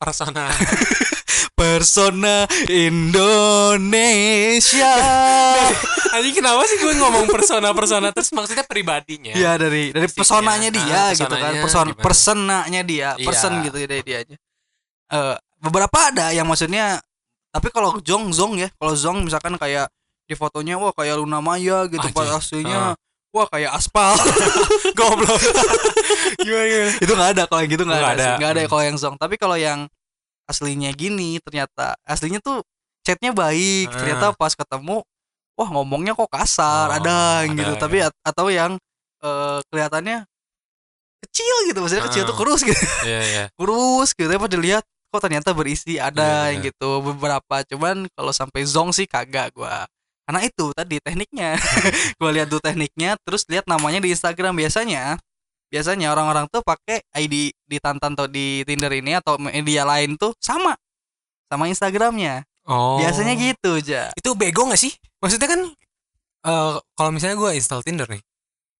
persona 0.00 0.44
persona 1.58 2.46
Indonesia. 3.68 4.94
Anjing 6.08 6.34
kenapa 6.34 6.62
sih 6.64 6.78
gue 6.78 6.94
ngomong 6.96 7.26
persona-persona 7.26 8.14
terus 8.14 8.30
maksudnya 8.30 8.62
pribadinya? 8.64 9.34
Iya 9.34 9.58
dari 9.58 9.90
dari 9.90 10.06
pesonanya 10.06 10.70
dia 10.70 11.10
Ah, 11.10 11.12
gitu 11.12 11.28
kan, 11.28 11.52
person 11.58 11.86
gimana? 11.92 12.00
personanya 12.00 12.82
dia, 12.86 13.08
Iya. 13.18 13.26
person 13.26 13.52
gitu 13.66 13.76
dari 13.76 14.02
dianya. 14.06 14.36
Eh 15.10 15.36
beberapa 15.58 15.98
ada 16.10 16.30
yang 16.30 16.46
maksudnya 16.46 17.02
tapi 17.48 17.72
kalau 17.72 17.96
Zong 18.00 18.30
Zong 18.30 18.60
ya, 18.60 18.68
kalau 18.76 18.92
Zong 18.92 19.24
misalkan 19.24 19.56
kayak 19.56 19.88
di 20.28 20.36
fotonya 20.36 20.76
wah 20.76 20.92
kayak 20.92 21.16
Luna 21.16 21.40
Maya 21.40 21.88
gitu, 21.88 22.04
pas 22.12 22.28
aslinya 22.30 22.92
Ah. 22.92 22.94
wah 23.32 23.48
kayak 23.48 23.72
aspal. 23.72 24.12
Goblok. 24.98 25.40
gimana 26.44 26.64
gimana? 26.68 26.90
itu 27.00 27.12
nggak 27.12 27.30
ada 27.34 27.42
kalau 27.48 27.60
yang 27.64 27.70
gitu 27.72 27.84
nggak 27.88 27.98
Nggak 27.98 28.12
ada, 28.12 28.22
ada. 28.22 28.36
nggak 28.36 28.50
ada 28.52 28.60
Hmm. 28.60 28.70
kalau 28.70 28.82
yang 28.84 28.96
Zong. 29.00 29.16
Tapi 29.16 29.34
kalau 29.40 29.56
yang 29.56 29.88
aslinya 30.44 30.90
gini 30.92 31.40
ternyata 31.40 31.96
aslinya 32.04 32.40
tuh 32.40 32.60
chatnya 33.02 33.32
baik, 33.32 33.88
Ah. 33.88 33.96
ternyata 33.96 34.26
pas 34.36 34.52
ketemu 34.52 35.00
wah 35.56 35.68
ngomongnya 35.72 36.12
kok 36.12 36.28
kasar, 36.28 36.92
Oh, 36.92 36.96
ada 37.00 37.42
ada, 37.42 37.48
gitu. 37.48 37.72
ya. 37.74 37.80
Tapi 37.80 37.96
at- 38.04 38.20
atau 38.22 38.46
yang 38.52 38.76
eh, 39.18 39.58
kelihatannya 39.66 40.22
kecil 41.26 41.54
gitu, 41.66 41.78
maksudnya 41.82 42.04
kecil 42.06 42.22
Ah. 42.22 42.28
tuh 42.30 42.36
kurus 42.36 42.60
gitu. 42.62 42.78
Iya 43.02 43.20
iya. 43.24 43.44
kurus 43.58 44.12
gitu 44.14 44.28
pas 44.30 44.46
dilihat 44.46 44.84
kok 45.08 45.20
ternyata 45.24 45.50
berisi 45.56 45.96
ada 45.96 46.48
Iya, 46.52 46.56
yang 46.56 46.60
gitu 46.68 47.00
beberapa. 47.00 47.64
Cuman 47.64 48.08
kalau 48.12 48.32
sampai 48.32 48.64
zong 48.68 48.92
sih 48.92 49.08
kagak 49.08 49.56
gua. 49.56 49.88
Karena 50.28 50.44
itu 50.44 50.76
tadi 50.76 51.00
tekniknya. 51.00 51.56
Gua 52.20 52.28
lihat 52.28 52.52
tuh 52.52 52.60
tekniknya 52.60 53.16
terus 53.24 53.48
lihat 53.48 53.64
namanya 53.64 54.04
di 54.04 54.12
Instagram. 54.12 54.52
Biasanya 54.60 55.16
biasanya 55.72 56.12
orang-orang 56.12 56.44
tuh 56.52 56.60
pakai 56.60 57.00
ID 57.16 57.52
di 57.52 57.76
Tantan 57.80 58.12
atau 58.12 58.28
di 58.28 58.60
Tinder 58.68 58.92
ini 58.92 59.16
atau 59.16 59.40
media 59.40 59.88
lain 59.88 60.16
tuh 60.20 60.36
sama 60.40 60.76
sama 61.48 61.68
Instagramnya. 61.68 62.44
Oh. 62.68 63.00
biasanya 63.00 63.32
gitu 63.32 63.80
aja 63.80 64.12
Itu 64.12 64.36
bego 64.36 64.68
gak 64.68 64.76
sih? 64.76 64.92
Maksudnya 65.24 65.48
kan 65.48 65.60
eh 66.44 66.72
kalau 66.92 67.10
misalnya 67.12 67.40
gue 67.40 67.56
install 67.56 67.80
Tinder 67.80 68.04
nih, 68.04 68.20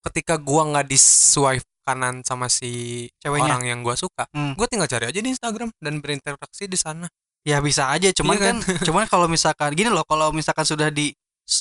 ketika 0.05 0.37
gua 0.37 0.69
nggak 0.69 0.85
di 0.85 0.97
swipe 0.97 1.65
kanan 1.89 2.21
sama 2.21 2.45
si 2.47 2.69
Ceweknya. 3.17 3.49
orang 3.51 3.63
yang 3.65 3.79
gua 3.81 3.93
suka, 3.93 4.29
Hmm. 4.29 4.53
gue 4.53 4.65
tinggal 4.65 4.85
cari 4.87 5.05
aja 5.07 5.17
di 5.17 5.29
Instagram 5.29 5.73
dan 5.75 5.97
berinteraksi 5.97 6.65
di 6.65 6.75
sana. 6.75 7.09
ya 7.41 7.57
bisa 7.59 7.87
aja 7.87 8.11
cuman 8.11 8.35
Iya 8.35 8.43
kan 8.43 8.55
kan? 8.59 8.75
cuman 8.87 9.03
kalau 9.07 9.25
misalkan 9.25 9.71
gini 9.71 9.87
loh 9.87 10.03
kalau 10.03 10.29
misalkan 10.29 10.63
sudah 10.63 10.87
di 10.87 11.15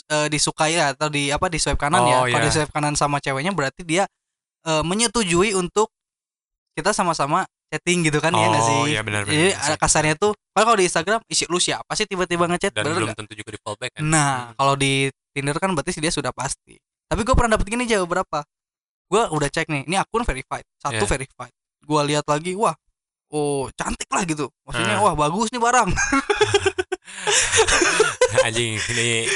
eh, 0.07 0.27
disukai 0.27 0.75
atau 0.77 1.07
di 1.07 1.31
apa 1.31 1.47
di 1.47 1.57
swipe 1.57 1.79
kanan 1.79 2.03
ya 2.03 2.19
Oh, 2.19 2.27
kalau 2.27 2.43
di 2.43 2.45
iya. 2.45 2.57
swipe 2.59 2.73
kanan 2.73 2.93
sama 2.93 3.19
ceweknya 3.19 3.51
berarti 3.51 3.83
dia 3.83 4.05
eh, 4.65 4.83
menyetujui 4.83 5.55
untuk 5.55 5.89
kita 6.75 6.91
sama-sama 6.91 7.43
chatting 7.69 8.03
gitu 8.03 8.19
kan 8.19 8.33
ya 8.33 8.47
nggak 8.49 8.65
sih 8.65 8.75
Oh, 8.77 8.87
iya 8.87 9.01
benar, 9.01 9.23
benar, 9.23 9.33
jadi 9.33 9.49
benar. 9.51 9.65
ada 9.65 9.77
kasarnya 9.77 10.15
tuh 10.17 10.33
kalau 10.51 10.73
di 10.73 10.85
Instagram 10.85 11.21
isi 11.27 11.45
lu 11.47 11.59
siapa 11.59 11.93
sih 11.93 12.05
tiba-tiba 12.05 12.45
ngechat 12.49 12.73
Dan 12.73 12.85
belum 12.89 13.07
nggak? 13.07 13.19
tentu 13.19 13.33
juga 13.35 13.51
di 13.51 13.61
fallback 13.61 13.91
kan. 13.93 14.03
nah 14.03 14.35
Hmm. 14.45 14.55
kalau 14.57 14.75
di 14.75 14.93
Tinder 15.31 15.57
kan 15.57 15.71
berarti 15.71 15.95
dia 15.97 16.11
sudah 16.11 16.33
pasti 16.33 16.75
tapi 17.07 17.23
gue 17.23 17.33
pernah 17.33 17.55
dapet 17.55 17.67
gini 17.69 17.85
jauh 17.85 18.05
berapa 18.05 18.43
gue 19.09 19.23
udah 19.27 19.49
cek 19.49 19.67
nih 19.67 19.83
ini 19.85 19.97
akun 19.97 20.23
verified 20.23 20.65
satu 20.77 21.01
Iya. 21.01 21.09
verified 21.09 21.53
gue 21.81 22.01
lihat 22.07 22.25
lagi 22.25 22.53
wah 22.55 22.77
oh 23.31 23.69
cantik 23.73 24.09
lah 24.09 24.23
gitu 24.23 24.49
maksudnya 24.63 24.97
Ah. 24.97 25.03
wah 25.03 25.15
bagus 25.19 25.49
nih 25.49 25.59
barang 25.59 25.89
anjing 28.45 28.77
ini 28.89 29.27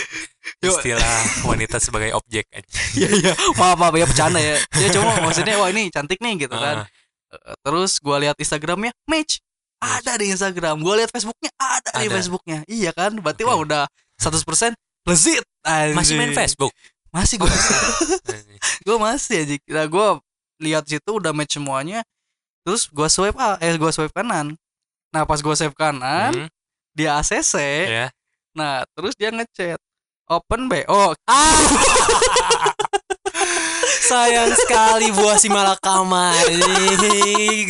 istilah 0.63 1.17
wanita 1.43 1.77
sebagai 1.79 2.13
objek. 2.15 2.47
Iya 2.93 3.09
iya 3.11 3.33
maaf 3.57 3.77
maaf 3.77 3.95
ya 3.95 4.05
bercanda 4.05 4.37
ya 4.37 4.61
ya 4.77 4.89
cuma 4.93 5.17
maksudnya 5.19 5.57
wah 5.57 5.69
ini 5.69 5.89
cantik 5.89 6.21
nih 6.21 6.47
gitu 6.47 6.55
kan 6.55 6.85
Ah, 6.85 6.89
Eh, 7.33 7.57
terus 7.65 7.97
gua 7.97 8.21
lihat 8.21 8.37
Instagramnya 8.37 8.93
match 9.07 9.41
ada 9.81 10.21
di 10.21 10.29
Instagram 10.29 10.79
gua 10.79 11.01
lihat 11.01 11.09
Facebooknya 11.09 11.49
ada, 11.57 11.89
di 11.97 12.05
Ada. 12.05 12.13
Facebooknya 12.13 12.59
iya 12.69 12.93
kan 12.93 13.17
berarti 13.17 13.41
Oke. 13.43 13.49
wah 13.49 13.59
udah 13.59 13.83
100% 14.21 14.77
legit 15.09 15.41
masih 15.97 16.15
main. 16.15 16.31
Facebook. 16.31 16.69
Masih 17.13 17.37
gua 17.39 17.49
Anjing. 18.33 18.59
gua 18.83 18.97
masih 18.99 19.37
aja 19.45 19.57
nah, 19.69 19.87
gua 19.87 20.09
lihat 20.59 20.89
situ 20.89 21.11
udah 21.13 21.31
match 21.37 21.61
semuanya. 21.61 22.01
Terus 22.65 22.89
gua 22.89 23.07
swipe 23.07 23.37
ah 23.37 23.59
eh 23.61 23.77
gua 23.77 23.93
swipe 23.93 24.15
kanan. 24.15 24.57
Nah 25.13 25.23
pas 25.29 25.39
gua 25.45 25.53
swipe 25.53 25.77
kanan 25.77 26.33
Hmm, 26.33 26.49
dia 26.97 27.21
ACC 27.21 27.55
ya. 27.87 28.07
nah 28.57 28.85
terus 28.97 29.13
dia 29.17 29.29
ngechat 29.33 29.81
open 30.29 30.69
BO 30.69 31.13
Sayang 34.13 34.53
sekali 34.55 35.07
buah 35.11 35.37
si 35.37 35.49
malakama 35.49 36.31
ini 36.47 36.69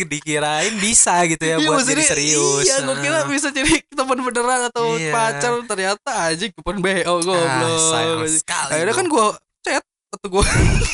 dikirain 0.03 0.75
bisa 0.75 1.23
gitu 1.23 1.39
ya 1.39 1.55
Iya, 1.55 1.63
buat 1.63 1.81
jadi 1.81 2.03
serius. 2.03 2.63
Iya, 2.63 2.83
gue 2.83 2.95
kira 2.99 3.19
bisa 3.25 3.47
jadi 3.49 3.79
teman 3.87 4.19
beneran 4.19 4.67
atau 4.67 4.91
Iya. 4.93 5.09
pacar 5.09 5.55
ternyata 5.63 6.11
aja 6.27 6.43
kupon 6.51 6.77
BO 6.77 6.91
Ah, 6.91 7.19
goblok. 7.21 7.79
sayang 7.89 8.21
sekali. 8.27 8.71
Akhirnya 8.75 8.93
kan 8.93 9.05
gue 9.07 9.25
chat 9.61 9.83
atau 10.11 10.27
gue 10.29 10.43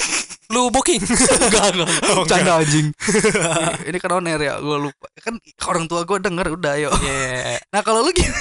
lu 0.54 0.70
booking. 0.70 1.02
enggak 1.50 1.66
enggak 1.72 1.90
Oh, 2.12 2.26
canda 2.26 2.58
anjing. 2.58 2.94
Ini 3.90 3.98
kan 3.98 4.12
on 4.12 4.26
air 4.26 4.42
ya, 4.44 4.58
gue 4.58 4.78
lupa. 4.80 5.06
Kan 5.18 5.38
orang 5.66 5.86
tua 5.86 6.02
gue 6.04 6.18
denger 6.20 6.48
udah 6.54 6.74
yuk. 6.80 6.94
Iya. 6.96 7.58
Nah 7.70 7.82
kalau 7.82 8.02
lu 8.02 8.10
gini, 8.10 8.34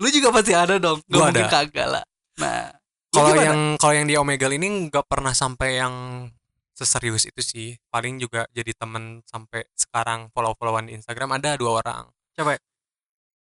lu 0.00 0.08
juga 0.08 0.32
pasti 0.32 0.52
ada 0.52 0.76
dong. 0.76 1.00
Gue 1.04 1.16
Gua 1.16 1.28
mungkin 1.28 1.48
kagak 1.48 1.88
lah. 1.90 2.04
Nah, 2.36 2.68
Kalau 3.16 3.32
gimana? 3.32 3.46
yang 3.48 3.60
kalau 3.80 3.94
yang 3.96 4.06
di 4.06 4.14
Omegle 4.20 4.54
ini 4.60 4.68
nggak 4.92 5.06
pernah 5.08 5.32
sampai 5.32 5.80
yang 5.80 5.94
seserius 6.76 7.24
itu 7.24 7.40
sih. 7.40 7.68
Paling 7.88 8.20
juga 8.20 8.44
jadi 8.52 8.76
temen 8.76 9.24
sampai 9.24 9.64
sekarang 9.72 10.28
follow-followan 10.36 10.92
di 10.92 11.00
Instagram 11.00 11.40
ada 11.40 11.56
dua 11.56 11.80
orang. 11.80 12.04
Coba. 12.36 12.60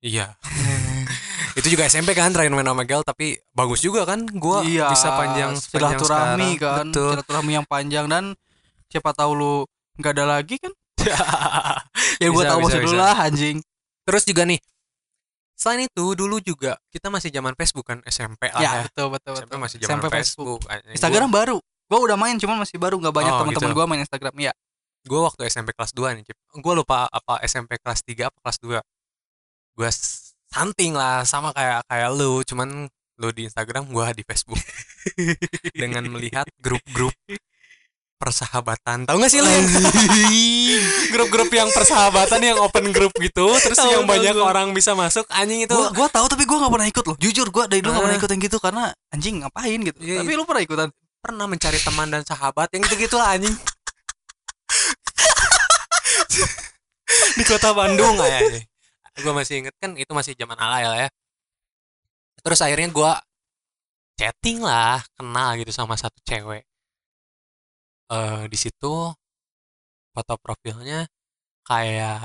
Iya. 0.02 0.34
itu 1.60 1.68
juga 1.78 1.86
SMP 1.86 2.16
kan 2.16 2.32
terakhir 2.32 2.56
main 2.56 2.66
Omegle 2.66 3.04
tapi 3.04 3.36
bagus 3.52 3.84
juga 3.84 4.08
kan 4.08 4.24
gua 4.40 4.64
iya, 4.64 4.88
bisa 4.88 5.12
panjang 5.20 5.52
silaturahmi 5.60 6.56
kan, 6.56 6.88
Betul. 6.88 7.20
silaturahmi 7.20 7.52
yang 7.60 7.68
panjang 7.68 8.08
dan 8.08 8.32
siapa 8.88 9.12
tahu 9.12 9.32
lu 9.36 9.54
nggak 10.00 10.14
ada 10.16 10.26
lagi 10.40 10.56
kan? 10.58 10.74
Ya 12.22 12.30
gue 12.30 12.38
Bisa, 12.38 12.54
tahu 12.54 12.60
bisa, 12.62 12.66
maksud 12.70 12.82
lu 12.86 12.94
bisa. 12.94 13.02
lah 13.02 13.18
anjing. 13.18 13.58
Terus 14.06 14.24
juga 14.30 14.46
nih 14.46 14.60
Selain 15.62 15.86
itu 15.86 16.06
dulu 16.12 16.42
juga 16.42 16.74
kita 16.90 17.08
masih 17.08 17.30
zaman 17.30 17.54
Facebook 17.54 17.86
kan 17.86 18.02
SMP 18.04 18.50
lah 18.50 18.58
Ya, 18.58 18.72
ya. 18.74 18.82
betul 18.90 19.14
betul 19.14 19.34
SMP 19.38 19.46
betul. 19.48 19.60
masih 19.62 19.78
zaman 19.78 19.90
SMP 19.94 20.06
Facebook. 20.10 20.60
Instagram 20.90 21.30
baru. 21.30 21.58
Gua 21.86 22.00
udah 22.02 22.18
main 22.18 22.34
cuman 22.36 22.58
masih 22.58 22.82
baru 22.82 22.98
nggak 22.98 23.14
banyak 23.14 23.30
Oh, 23.30 23.40
teman-teman 23.40 23.70
gitu. 23.70 23.78
gua 23.78 23.86
main 23.86 24.02
Instagram. 24.02 24.34
Iya. 24.36 24.54
gue 25.02 25.18
waktu 25.18 25.42
SMP 25.48 25.74
kelas 25.74 25.94
2 25.94 26.14
nih 26.14 26.24
Cip. 26.24 26.38
gue 26.56 26.74
lupa 26.76 27.10
apa 27.10 27.42
SMP 27.42 27.78
kelas 27.78 28.06
3 28.06 28.30
apa 28.30 28.38
kelas 28.38 28.58
2 28.62 28.78
gue 29.74 29.90
santing 30.48 30.94
lah 30.94 31.22
sama 31.24 31.50
kayak 31.52 31.82
kayak 31.86 32.10
lu 32.12 32.46
cuman 32.46 32.86
lu 33.18 33.30
di 33.30 33.50
Instagram 33.50 33.90
gue 33.90 34.06
di 34.14 34.24
Facebook 34.24 34.62
dengan 35.82 36.06
melihat 36.08 36.46
grup-grup 36.58 37.10
persahabatan 38.22 39.10
tahu 39.10 39.18
gak 39.18 39.34
sih 39.34 39.42
yang 39.42 39.66
grup-grup 41.18 41.50
yang 41.50 41.68
persahabatan 41.74 42.38
yang 42.38 42.62
open 42.62 42.94
grup 42.94 43.10
gitu 43.18 43.50
terus 43.58 43.76
Tahu, 43.76 43.90
yang 43.90 44.06
tahu, 44.06 44.14
banyak 44.14 44.36
tahu. 44.38 44.46
orang 44.46 44.68
bisa 44.72 44.94
masuk 44.94 45.26
anjing 45.34 45.66
itu 45.66 45.74
Gua 45.74 45.90
gua 45.90 46.08
tahu 46.08 46.30
tapi 46.30 46.46
gua 46.46 46.62
nggak 46.62 46.72
pernah 46.72 46.88
ikut 46.88 47.04
loh. 47.04 47.18
Jujur 47.18 47.50
gua 47.50 47.66
dari 47.66 47.82
dulu 47.82 47.92
nggak 47.92 47.98
Ah. 47.98 48.06
pernah 48.06 48.20
ikut 48.22 48.30
yang 48.30 48.42
gitu 48.46 48.58
karena 48.62 48.84
anjing 49.10 49.36
ngapain 49.42 49.80
gitu. 49.82 49.98
Iya, 49.98 50.22
tapi 50.22 50.32
lu 50.38 50.46
pernah 50.46 50.62
ikutan? 50.62 50.90
pernah 51.22 51.46
mencari 51.46 51.78
teman 51.78 52.10
dan 52.10 52.26
sahabat 52.26 52.66
yang 52.74 52.82
gitu-gitu 52.82 53.14
lah 53.14 53.38
anjing 53.38 53.54
di 57.38 57.44
kota 57.46 57.70
Bandung 57.72 58.18
kayaknya 58.18 58.66
gue 59.22 59.30
masih 59.30 59.62
inget 59.62 59.76
kan 59.78 59.94
itu 59.94 60.10
masih 60.12 60.34
zaman 60.34 60.58
alay 60.58 60.82
lah 60.82 60.98
ya 60.98 61.10
terus 62.42 62.58
akhirnya 62.58 62.90
gue 62.90 63.12
chatting 64.18 64.66
lah 64.66 64.98
kenal 65.14 65.54
gitu 65.62 65.70
sama 65.70 65.94
satu 65.94 66.18
cewek 66.26 66.66
eh 68.12 68.44
di 68.46 68.58
situ 68.58 68.94
foto 70.12 70.34
profilnya 70.38 71.08
kayak 71.64 72.20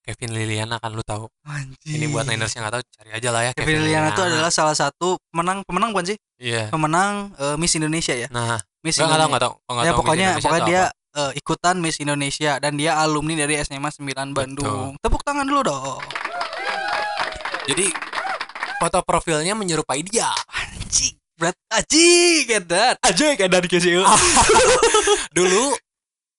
Kevin 0.00 0.32
Liliana 0.32 0.76
kan 0.76 0.90
lu 0.90 1.00
tahu 1.00 1.28
Anjing. 1.44 1.94
ini 1.94 2.08
buat 2.08 2.24
Niners 2.24 2.50
yang 2.50 2.66
nggak 2.66 2.74
tahu 2.74 2.84
cari 2.90 3.10
aja 3.12 3.28
lah 3.30 3.42
ya 3.44 3.52
Kevin 3.52 3.78
Liliana 3.80 4.10
itu 4.10 4.18
adalah 4.20 4.50
salah 4.50 4.74
satu 4.74 5.14
pemenang 5.30 5.62
pemenang 5.62 5.92
bukan 5.92 6.10
sih? 6.10 6.18
iya 6.36 6.66
Pemenang 6.68 7.30
eh, 7.36 7.54
Miss 7.54 7.70
Indonesia 7.72 8.10
ya. 8.12 8.26
nah 8.28 8.58
Miss 8.80 8.96
tahu 8.96 9.06
Indonesia. 9.06 9.28
nggak 9.28 9.42
tahu 9.44 9.54
Ya 9.54 9.62
tahu 9.62 9.84
Miss 9.84 9.94
pokoknya 9.94 10.26
Indonesia 10.26 10.42
pokoknya 10.42 10.58
atau 10.58 10.66
dia 10.66 10.82
apa. 10.82 11.20
eh, 11.20 11.32
ikutan 11.36 11.74
Miss 11.78 11.96
Indonesia 11.98 12.52
dan 12.58 12.72
dia 12.74 12.92
alumni 12.96 13.34
dari 13.36 13.54
SMA 13.60 13.90
9 13.92 14.32
Bandung. 14.32 14.96
Tepuk 14.98 15.22
tangan 15.22 15.44
dulu 15.44 15.60
dong. 15.62 16.02
jadi 17.62 17.86
foto 18.80 18.98
profilnya 19.04 19.52
menyerupai 19.52 20.00
dia 20.02 20.32
Anjing. 20.48 21.19
Berat 21.40 21.56
anjing 21.72 22.44
edan. 22.52 22.94
Anjing 23.00 23.32
edan 23.34 23.64
kasih. 23.64 24.04
dulu 25.32 25.72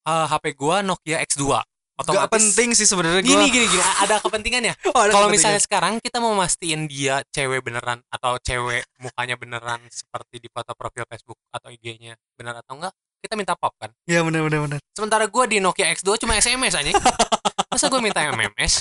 eh, 0.03 0.25
HP 0.29 0.53
gua 0.53 0.85
Nokia 0.85 1.17
X2 1.25 1.41
Gak 1.41 1.65
otomatis 2.07 2.29
penting 2.33 2.69
sih 2.73 2.85
sebenarnya 2.85 3.21
gua. 3.21 3.29
gini 3.29 3.45
gini 3.49 3.65
gini 3.67 3.83
ada 3.99 4.17
kepentingannya 4.17 4.73
Oh, 4.93 5.05
kalau 5.05 5.29
misalnya 5.29 5.57
sekarang 5.57 5.97
kita 5.97 6.17
mau 6.17 6.33
mastiin 6.33 6.85
dia 6.85 7.21
cewek 7.27 7.61
beneran 7.61 8.01
atau 8.09 8.37
cewek 8.37 8.85
mukanya 8.97 9.33
beneran 9.35 9.81
seperti 9.87 10.37
di 10.37 10.49
foto 10.49 10.73
profil 10.73 11.05
Facebook 11.05 11.37
atau 11.49 11.69
IG-nya 11.69 12.13
bener 12.33 12.57
atau 12.57 12.77
enggak 12.77 12.93
kita 13.21 13.33
minta 13.33 13.53
pop 13.53 13.73
kan 13.77 13.89
Iya 14.05 14.21
benar 14.21 14.41
benar 14.43 14.59
benar. 14.65 14.79
sementara 14.91 15.25
gua 15.25 15.45
di 15.45 15.57
Nokia 15.57 15.93
X2 15.93 16.17
cuma 16.17 16.33
SMS 16.35 16.73
aja 16.73 16.89
masa 17.71 17.85
gue 17.87 18.01
minta 18.01 18.19
MMS 18.19 18.73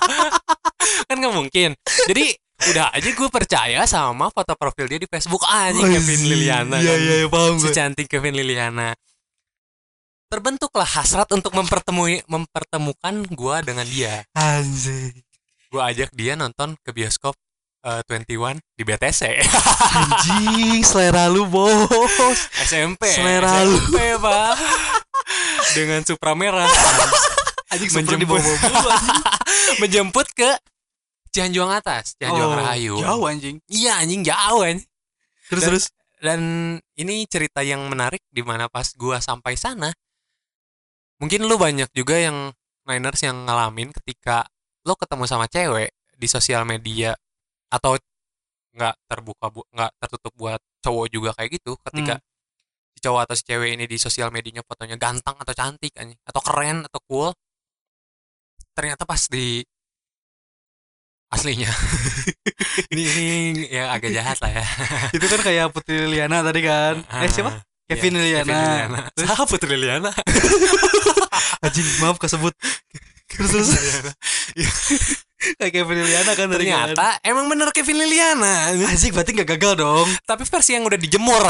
kan 1.10 1.16
nggak 1.16 1.34
mungkin 1.34 1.70
jadi 2.06 2.32
udah 2.62 2.92
aja 2.92 3.08
gue 3.08 3.28
percaya 3.28 3.80
sama 3.84 4.28
foto 4.28 4.52
profil 4.52 4.84
dia 4.86 4.98
di 4.98 5.06
Facebook 5.06 5.40
anjing 5.42 5.80
Kevin 5.90 6.22
Liliana 6.26 6.76
Iya 6.76 6.92
kan. 6.92 7.00
iya 7.00 7.14
iya, 7.16 7.26
paham 7.26 7.56
si 7.56 7.66
gue. 7.66 7.72
cantik 7.72 8.06
Kevin 8.06 8.34
Liliana 8.34 8.92
terbentuklah 10.26 10.86
hasrat 10.86 11.26
untuk 11.30 11.50
mempertemui 11.50 12.22
mempertemukan 12.26 13.14
gue 13.26 13.56
dengan 13.64 13.82
dia 13.84 14.22
Anjing. 14.32 15.16
gue 15.66 15.82
ajak 15.82 16.12
dia 16.12 16.34
nonton 16.34 16.76
ke 16.78 16.90
bioskop 16.90 17.34
eh, 17.82 18.02
21 18.06 18.60
di 18.76 18.82
BTC 18.84 19.20
Anjing, 19.90 20.84
selera 20.84 21.26
lu 21.26 21.46
bos. 21.46 21.88
SMP 22.60 23.08
Selera 23.08 23.64
lu. 23.64 23.74
SMP 23.74 23.96
pak 24.20 24.54
dengan 25.72 26.00
Supra 26.04 26.34
merah 26.34 26.68
Anjing 27.72 27.90
menjemput, 27.92 28.42
menjemput 29.82 30.26
ke 30.30 30.50
Cianjuang 31.30 31.70
atas 31.70 32.18
Cianjuang 32.18 32.50
Oh, 32.52 32.58
Rahayu 32.58 32.94
Jauh 32.98 33.24
anjing. 33.26 33.56
iya 33.70 33.98
anjing 33.98 34.22
jauh 34.22 34.62
anjing. 34.62 34.86
Terus 35.50 35.62
Dan- 35.62 35.70
terus. 35.72 35.86
dan 36.20 36.40
ini 36.94 37.24
cerita 37.24 37.64
yang 37.64 37.86
menarik 37.88 38.20
di 38.28 38.44
mana 38.44 38.68
pas 38.68 38.92
gua 38.92 39.18
sampai 39.18 39.56
sana 39.56 39.88
mungkin 41.16 41.44
lu 41.44 41.56
banyak 41.56 41.88
juga 41.92 42.16
yang 42.16 42.52
Niners 42.84 43.20
yang 43.22 43.44
ngalamin 43.44 43.92
ketika 43.92 44.44
lo 44.84 44.96
ketemu 44.96 45.24
sama 45.24 45.46
cewek 45.46 45.92
di 46.16 46.26
sosial 46.28 46.64
media 46.64 47.12
atau 47.68 47.96
nggak 48.72 48.94
terbuka 49.08 49.46
bu 49.48 49.60
nggak 49.72 49.90
tertutup 50.00 50.32
buat 50.36 50.60
cowok 50.80 51.06
juga 51.08 51.30
kayak 51.36 51.60
gitu 51.60 51.76
ketika 51.88 52.20
si 52.90 52.98
cowok 53.00 53.20
atau 53.28 53.34
si 53.36 53.44
cewek 53.44 53.70
ini 53.76 53.84
di 53.84 53.96
sosial 53.96 54.28
medianya 54.32 54.64
fotonya 54.64 54.96
ganteng 54.96 55.36
atau 55.36 55.54
cantik 55.56 55.92
anjing 55.96 56.16
atau 56.24 56.40
keren 56.44 56.84
atau 56.88 57.00
cool 57.08 57.28
ternyata 58.72 59.04
pas 59.04 59.20
di 59.28 59.60
aslinya 61.30 61.70
ini 62.92 63.02
ini 63.06 63.64
ya 63.70 63.94
agak 63.94 64.10
jahat 64.10 64.38
lah 64.42 64.50
ya 64.50 64.66
Itu 65.16 65.26
kan 65.26 65.40
kayak 65.42 65.70
Putri 65.74 66.06
Liliana 66.06 66.42
tadi 66.42 66.60
kan. 66.64 67.02
Eh 67.22 67.30
siapa? 67.30 67.50
Ah, 67.50 67.62
Kevin 67.90 68.18
iya, 68.18 68.42
Liliana. 68.42 68.46
Kevin 68.46 68.62
Liliana. 68.62 69.00
Siapa 69.18 69.44
Putri 69.46 69.74
Liliana? 69.74 70.10
Anjing, 71.66 71.88
maaf 71.98 72.16
kesebut. 72.22 72.54
Terus 73.30 73.50
terus. 73.50 73.70
Kayak 75.58 75.72
Kevin 75.74 75.98
Liliana 76.02 76.32
kan 76.38 76.46
tadi 76.50 76.64
kan. 76.70 76.94
Ternyata 76.94 77.06
emang 77.26 77.50
bener 77.50 77.68
Kevin 77.74 77.98
Liliana. 77.98 78.74
Anjing 78.74 79.10
berarti 79.10 79.30
gak 79.42 79.50
gagal 79.58 79.82
dong. 79.82 80.06
Tapi 80.22 80.42
versi 80.46 80.78
yang 80.78 80.86
udah 80.86 80.98
dijemur. 80.98 81.42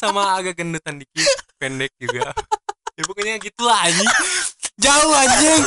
Sama 0.00 0.38
agak 0.38 0.54
gendutan 0.54 1.00
dikit, 1.00 1.28
pendek 1.58 1.90
juga. 1.98 2.30
Ya 2.98 3.02
pokoknya 3.06 3.34
gitu 3.40 3.62
lah 3.62 3.86
anjing. 3.86 4.10
Jauh 4.78 5.12
anjing. 5.14 5.62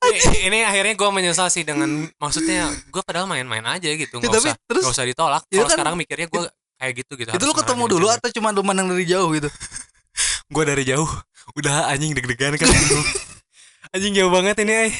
Ini, 0.00 0.20
ini 0.48 0.58
akhirnya 0.64 0.94
gue 0.96 1.08
menyesal 1.12 1.48
sih 1.48 1.62
dengan 1.62 1.86
maksudnya 2.16 2.72
gue 2.88 3.02
padahal 3.04 3.28
main-main 3.28 3.62
aja 3.62 3.90
gitu 3.90 4.18
Ya, 4.18 4.20
nggak 4.22 4.32
tapi 4.32 4.48
usah 4.48 4.56
terus- 4.64 4.82
nggak 4.82 4.94
usah 4.96 5.06
ditolak. 5.06 5.42
Ya 5.44 5.52
kalau 5.52 5.60
kan- 5.62 5.74
sekarang 5.76 5.94
mikirnya 5.96 6.26
gue 6.26 6.42
kayak 6.80 6.92
gitu 6.96 7.12
gitu 7.14 7.30
Itu 7.30 7.44
lu 7.44 7.54
ketemu 7.54 7.84
dulu 7.86 8.06
atau 8.08 8.28
cuma 8.32 8.48
lu 8.50 8.64
mandang 8.64 8.88
dari 8.88 9.04
jauh 9.04 9.28
gitu? 9.30 9.48
gue 10.54 10.64
dari 10.64 10.84
jauh. 10.84 11.08
Udah 11.54 11.90
anjing 11.90 12.14
deg-degan 12.14 12.56
kan 12.56 12.66
anjing 13.94 14.14
jauh 14.14 14.30
banget 14.30 14.56
ini 14.62 14.88
ay. 14.88 14.90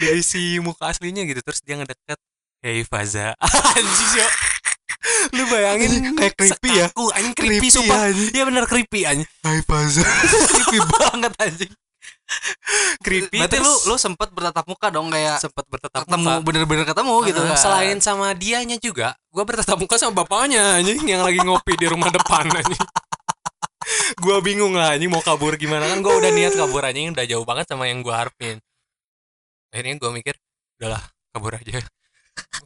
dari 0.00 0.22
si 0.22 0.56
muka 0.58 0.88
aslinya 0.88 1.22
gitu 1.22 1.40
terus 1.40 1.62
dia 1.62 1.78
ngedeket. 1.78 2.18
Hey 2.58 2.82
Faza 2.82 3.38
anjing 3.78 4.08
sih 4.10 4.22
lu 5.30 5.42
bayangin 5.46 5.90
kayak 6.12 6.34
creepy 6.34 6.70
ya? 6.72 6.86
sekaku, 6.86 7.04
anjing 7.12 7.34
creepy, 7.34 7.50
Creepy 7.56 7.68
sumpah 7.70 7.96
ya, 7.96 8.06
anjing. 8.08 8.30
iya 8.32 8.44
bener 8.44 8.64
creepy 8.66 9.00
anjing 9.02 9.28
Hai 9.40 9.60
Faza. 9.62 10.02
Creepy 10.50 10.78
banget 10.84 11.32
anjing. 11.38 11.72
creepy 12.98 13.38
Berarti 13.38 13.56
lu 13.56 13.64
terus 13.64 13.86
lu 13.86 13.96
sempat 13.96 14.28
bertatap 14.28 14.64
muka 14.64 14.88
dong 14.88 15.08
kayak 15.08 15.38
sempat 15.38 15.64
bertatap 15.64 16.04
ketemu 16.04 16.34
bener-bener 16.42 16.84
ketemu 16.84 17.14
gitu 17.24 17.40
Ah, 17.40 17.46
kan. 17.46 17.56
selain 17.56 17.98
sama 17.98 18.26
dianya 18.32 18.76
juga 18.76 19.16
gue 19.28 19.40
bertatap 19.40 19.76
muka 19.76 19.96
sama 19.96 20.12
bapaknya 20.18 20.76
anjing 20.76 21.00
yang 21.04 21.22
lagi 21.22 21.40
ngopi 21.40 21.72
di 21.74 21.86
rumah 21.86 22.10
depan 22.10 22.44
anjing 22.60 22.84
gue 24.18 24.36
bingung 24.42 24.74
lah 24.74 24.92
anjing 24.92 25.08
mau 25.08 25.22
kabur 25.22 25.56
gimana 25.56 25.88
kan 25.88 25.98
gue 25.98 26.12
udah 26.12 26.30
niat 26.30 26.52
kabur 26.52 26.82
anjing 26.82 27.16
udah 27.16 27.24
jauh 27.24 27.46
banget 27.46 27.64
sama 27.64 27.88
yang 27.88 28.04
gue 28.04 28.12
harapin 28.12 28.60
akhirnya 29.70 29.94
gue 29.96 30.10
mikir 30.12 30.34
udahlah 30.76 31.00
kabur 31.30 31.56
aja 31.56 31.80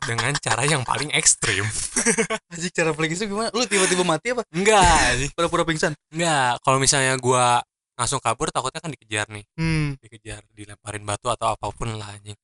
dengan 0.02 0.34
cara 0.36 0.62
yang 0.62 0.82
paling 0.82 1.10
ekstrim 1.10 1.62
anjing 2.52 2.72
cara 2.72 2.90
paling 2.90 3.10
itu 3.10 3.24
gimana? 3.24 3.48
Lu 3.50 3.62
tiba-tiba 3.64 4.02
mati 4.02 4.30
apa? 4.30 4.42
enggak. 4.50 5.30
Pura-pura 5.32 5.62
pingsan. 5.62 5.94
enggak 6.08 6.58
kalau 6.60 6.76
misalnya 6.76 7.14
gue 7.14 7.44
langsung 7.92 8.18
kabur 8.18 8.48
takutnya 8.48 8.78
kan 8.78 8.90
dikejar 8.90 9.26
nih 9.28 9.44
Hmm. 9.54 9.94
dikejar 9.96 10.42
dilemparin 10.50 11.02
batu 11.02 11.28
atau 11.28 11.50
apa 11.50 11.70
pun 11.70 11.92
lah 11.92 12.08
anjing 12.10 12.34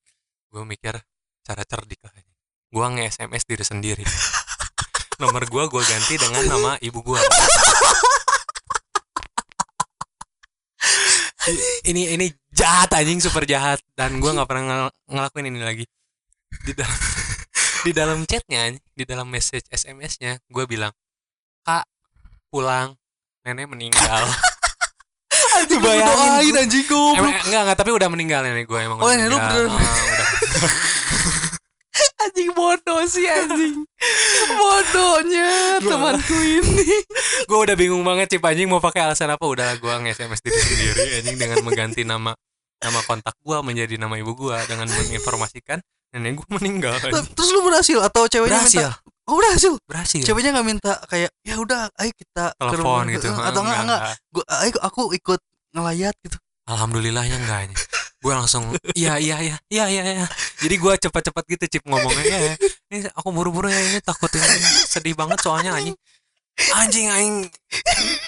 gue 0.48 0.62
mikir 0.62 0.94
cara 1.40 1.62
cerdik 1.62 1.98
lah 1.98 2.12
anjing 2.12 2.36
gue 2.68 2.84
nge-SMS 2.86 3.42
diri 3.44 3.64
sendiri 3.64 4.04
nomor 5.20 5.42
gue 5.42 5.62
gue 5.66 5.82
ganti 5.82 6.14
dengan 6.14 6.44
nama 6.46 6.70
ibu 6.78 7.00
gue 7.02 7.18
ini 11.84 12.12
ini 12.12 12.26
jahat 12.50 12.92
anjing 12.92 13.18
super 13.18 13.42
jahat 13.42 13.80
dan 13.94 14.20
gue 14.20 14.28
nggak 14.28 14.44
pernah 14.44 14.64
ngel- 14.64 14.94
ngelakuin 15.08 15.48
ini 15.48 15.58
lagi 15.58 15.84
di 16.58 16.72
dalam 16.72 16.98
di 17.84 17.92
dalam 17.92 18.18
chatnya 18.24 18.62
di 18.90 19.04
dalam 19.04 19.26
message 19.26 19.64
SMS-nya 19.68 20.40
gue 20.42 20.64
bilang 20.64 20.92
kak 21.62 21.84
pulang 22.48 22.96
nenek 23.42 23.66
meninggal 23.66 24.24
Anjing 25.50 25.80
Bayangin 25.80 26.52
gua- 26.52 26.60
anjing 26.60 26.86
goblok. 26.86 27.18
Emang, 27.18 27.34
enggak 27.40 27.62
enggak 27.62 27.78
tapi 27.78 27.90
udah 27.90 28.08
meninggal 28.08 28.40
nenek 28.42 28.64
gue 28.64 28.78
emang 28.78 28.96
Oh, 28.96 29.04
udah 29.04 29.16
nenek 29.16 29.28
lu 29.28 29.36
Ah, 29.36 29.48
udah. 29.48 29.72
Anjing 32.20 32.50
bodoh 32.52 33.02
sih 33.04 33.26
anjing. 33.26 33.82
Bodohnya 34.48 35.50
temanku 35.80 36.36
ini. 36.36 36.86
gue 37.44 37.58
udah 37.58 37.74
bingung 37.74 38.02
banget 38.02 38.28
cip 38.30 38.44
anjing 38.44 38.66
mau 38.66 38.78
pakai 38.78 39.02
alasan 39.02 39.30
apa 39.30 39.40
udah 39.40 39.74
gue 39.74 39.92
nge-SMS 40.04 40.40
diri 40.40 40.58
sendiri 40.58 41.02
anjing 41.16 41.36
dengan 41.36 41.58
mengganti 41.62 42.02
nama 42.02 42.34
nama 42.78 43.00
kontak 43.02 43.34
gue 43.36 43.58
menjadi 43.60 43.94
nama 43.96 44.14
ibu 44.14 44.34
gue 44.36 44.56
dengan 44.66 44.86
menginformasikan 44.86 45.78
nenek 46.14 46.40
gue 46.40 46.48
meninggal. 46.60 46.94
Terus 47.02 47.48
lu 47.52 47.60
berhasil? 47.64 47.98
Atau 48.00 48.26
ceweknya 48.28 48.64
berhasil. 48.64 48.88
Minta? 48.88 49.26
Oh 49.28 49.36
berhasil. 49.36 49.72
berhasil. 49.84 50.22
Ceweknya 50.24 50.50
nggak 50.56 50.66
minta 50.66 50.92
kayak 51.04 51.30
ya 51.44 51.54
udah 51.60 51.92
ayo 52.00 52.12
kita 52.16 52.44
telepon 52.56 53.04
gitu. 53.12 53.28
Atau 53.28 53.60
enggak 53.60 53.80
enggak. 53.84 54.00
Gua 54.32 54.44
ayo 54.64 54.72
aku 54.80 55.02
ikut 55.12 55.40
ngelayat 55.76 56.16
gitu. 56.24 56.38
alhamdulillahnya 56.68 57.36
enggak 57.40 57.72
gue 58.24 58.34
langsung 58.34 58.74
iya 58.98 59.14
iya 59.16 59.38
iya 59.40 59.56
iya 59.70 59.84
iya 59.88 60.02
iya. 60.20 60.26
Jadi 60.58 60.74
gue 60.74 60.92
cepat-cepat 61.06 61.44
gitu 61.46 61.64
cip 61.78 61.84
ngomongnya 61.86 62.24
ya, 62.26 62.40
ya. 62.50 62.54
ini 62.90 62.98
aku 63.14 63.30
buru-buru 63.30 63.70
ya 63.70 63.78
ini 63.78 64.02
takut 64.02 64.26
ini 64.34 64.44
sedih 64.90 65.14
banget 65.14 65.38
soalnya 65.38 65.78
anjing. 65.78 65.94
Anjing 66.74 67.06
anjing. 67.08 67.36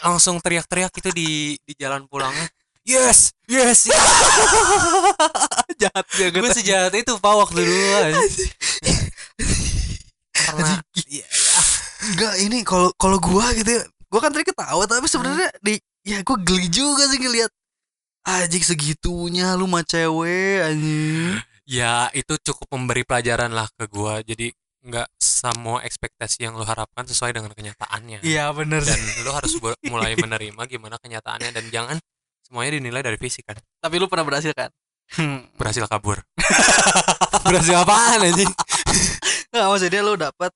Langsung 0.07 0.39
teriak-teriak 0.39 0.95
gitu 0.95 1.11
di 1.11 1.59
di 1.59 1.73
jalan 1.75 2.07
pulangnya 2.07 2.47
yes 2.91 3.31
yes, 3.47 3.79
yes. 3.87 4.01
Jahat 5.81 6.07
banget. 6.11 6.35
gue 6.35 6.51
sejahat 6.51 6.93
itu 6.99 7.13
pak 7.17 7.35
waktu 7.35 7.61
dulu 7.63 7.87
karena 10.41 10.83
iya, 11.07 11.27
ya. 11.27 11.61
Enggak 12.01 12.35
ini 12.41 12.59
kalau 12.65 12.91
kalau 12.97 13.21
gua 13.21 13.53
gitu 13.53 13.77
ya. 13.77 13.85
Gua 14.11 14.21
kan 14.25 14.33
tadi 14.35 14.43
ketawa 14.49 14.89
tapi 14.89 15.07
sebenarnya 15.07 15.53
di 15.63 15.79
ya 16.03 16.25
gua 16.25 16.41
geli 16.41 16.67
juga 16.73 17.07
sih 17.07 17.21
ngelihat 17.21 17.53
anjing 18.27 18.65
segitunya 18.65 19.57
lu 19.57 19.65
mah 19.65 19.85
cewek 19.85 20.61
anjing. 20.65 21.41
ya 21.65 22.11
itu 22.13 22.35
cukup 22.41 22.69
memberi 22.77 23.07
pelajaran 23.07 23.49
lah 23.55 23.71
ke 23.79 23.87
gue 23.89 24.15
jadi 24.35 24.47
nggak 24.81 25.09
semua 25.17 25.85
ekspektasi 25.85 26.49
yang 26.49 26.57
lo 26.57 26.65
harapkan 26.65 27.05
sesuai 27.05 27.37
dengan 27.37 27.53
kenyataannya 27.53 28.25
Iya 28.25 28.51
bener 28.53 28.81
dan 28.81 28.99
lo 29.25 29.31
harus 29.33 29.57
mulai 29.87 30.17
menerima 30.17 30.63
gimana 30.67 30.97
kenyataannya 31.01 31.51
dan 31.53 31.65
jangan 31.69 31.97
semuanya 32.51 32.77
dinilai 32.77 33.01
dari 33.01 33.15
fisik 33.17 33.47
kan 33.47 33.55
Tapi 33.83 33.95
lu 33.97 34.05
pernah 34.05 34.27
berhasil 34.27 34.51
kan? 34.51 34.75
Hmm. 35.11 35.47
berhasil 35.55 35.87
kabur 35.87 36.19
berhasil 37.47 37.75
apaan 37.77 38.21
anjing 38.21 38.51
Nggak 39.51 39.67
maksudnya 39.67 40.01
lu 40.01 40.15
dapat 40.15 40.51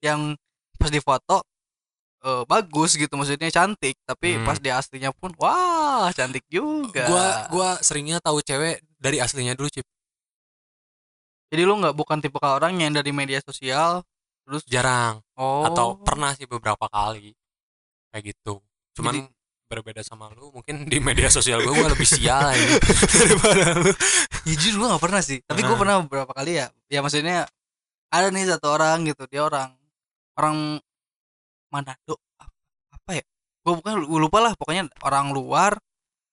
yang 0.00 0.34
pas 0.74 0.88
di 0.88 0.98
foto 0.98 1.46
eh, 2.20 2.42
bagus 2.44 2.94
gitu 2.94 3.14
maksudnya 3.14 3.46
cantik 3.48 3.94
tapi 4.02 4.34
Hmm. 4.34 4.42
pas 4.42 4.56
di 4.56 4.66
aslinya 4.66 5.10
pun 5.10 5.30
wah 5.36 6.10
cantik 6.10 6.42
juga. 6.46 7.06
gua 7.06 7.26
gua 7.48 7.68
seringnya 7.78 8.18
tahu 8.18 8.40
cewek 8.40 8.82
dari 8.96 9.18
aslinya 9.18 9.54
dulu 9.54 9.68
cip 9.68 9.86
Jadi 11.48 11.62
lu 11.62 11.74
nggak 11.76 11.94
bukan 11.94 12.18
tipe 12.18 12.38
orang 12.38 12.78
yang 12.78 12.90
dari 12.90 13.10
media 13.10 13.38
sosial 13.40 14.02
terus 14.42 14.62
jarang 14.64 15.22
oh 15.36 15.62
atau 15.64 15.94
pernah 15.96 16.30
sih 16.32 16.44
beberapa 16.44 16.86
kali 16.86 17.30
kayak 18.10 18.34
gitu 18.34 18.58
cuman 18.92 19.14
Jadi- 19.16 19.30
berbeda 19.70 20.02
sama 20.02 20.26
lu 20.32 20.50
mungkin 20.50 20.82
di 20.84 20.98
media 20.98 21.30
sosial 21.30 21.62
gua 21.62 21.70
gua 21.72 21.88
lebih 21.88 22.02
sial 22.04 22.42
anjing 22.44 22.74
daripada 23.14 23.64
lu 23.78 23.92
Ya, 24.42 24.56
jujur 24.56 24.74
gue 24.76 24.88
gak 24.88 24.98
pernah 25.00 25.20
sih 25.20 25.38
Tapi 25.40 25.60
gue 25.60 25.70
Ah. 25.70 25.78
pernah 25.78 25.96
beberapa 26.00 26.32
kali 26.32 26.56
ya 26.56 26.66
Ya 26.88 26.98
maksudnya 26.98 27.46
Ada 28.08 28.28
nih 28.28 28.48
satu 28.48 28.72
orang 28.72 29.04
gitu 29.04 29.22
Dia 29.24 29.44
orang 29.44 29.76
Orang 30.34 30.80
Manado 31.68 32.18
apa? 32.90 33.22
gue 33.60 33.72
bukan 33.76 33.94
lupa 34.02 34.38
lah 34.40 34.52
pokoknya 34.56 34.88
orang 35.00 35.30
luar 35.30 35.76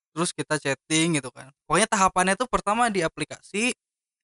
terus 0.09 0.31
kita 0.31 0.57
chatting 0.57 1.19
gitu 1.19 1.29
kan 1.29 1.53
pokoknya 1.63 1.85
tahapannya 1.85 2.33
tuh 2.33 2.47
pertama 2.47 2.87
di 2.87 3.03
aplikasi 3.03 3.75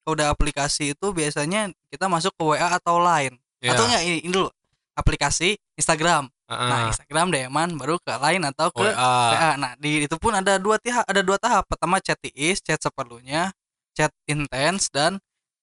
kalau 0.02 0.16
udah 0.16 0.32
aplikasi 0.32 0.96
itu 0.96 1.08
biasanya 1.12 1.70
kita 1.92 2.08
masuk 2.08 2.34
ke 2.34 2.44
WA 2.48 2.74
atau 2.74 2.98
Line 2.98 3.38
Iya. 3.60 3.76
atau 3.76 3.84
enggak 3.86 4.02
ini, 4.04 4.18
ini 4.20 4.32
dulu 4.32 4.50
aplikasi 4.94 5.54
Instagram. 5.76 6.33
Nah 6.46 6.80
Instagram 6.88 7.28
DM-an 7.30 7.76
baru 7.76 7.96
ke 7.98 8.12
Line 8.14 8.44
atau 8.46 8.68
ke 8.70 8.84
WA. 8.84 8.94
WA. 9.32 9.52
Nah, 9.56 9.72
di 9.76 10.04
itu 10.04 10.16
pun 10.18 10.32
ada 10.32 10.60
dua 10.60 10.76
tahap, 10.78 11.06
ada 11.08 11.22
dua 11.22 11.38
tahap. 11.38 11.64
Pertama 11.66 11.98
chat 11.98 12.20
tiis, 12.20 12.60
chat 12.60 12.78
seperlunya, 12.78 13.50
chat 13.92 14.12
intens 14.26 14.88
dan 14.88 15.18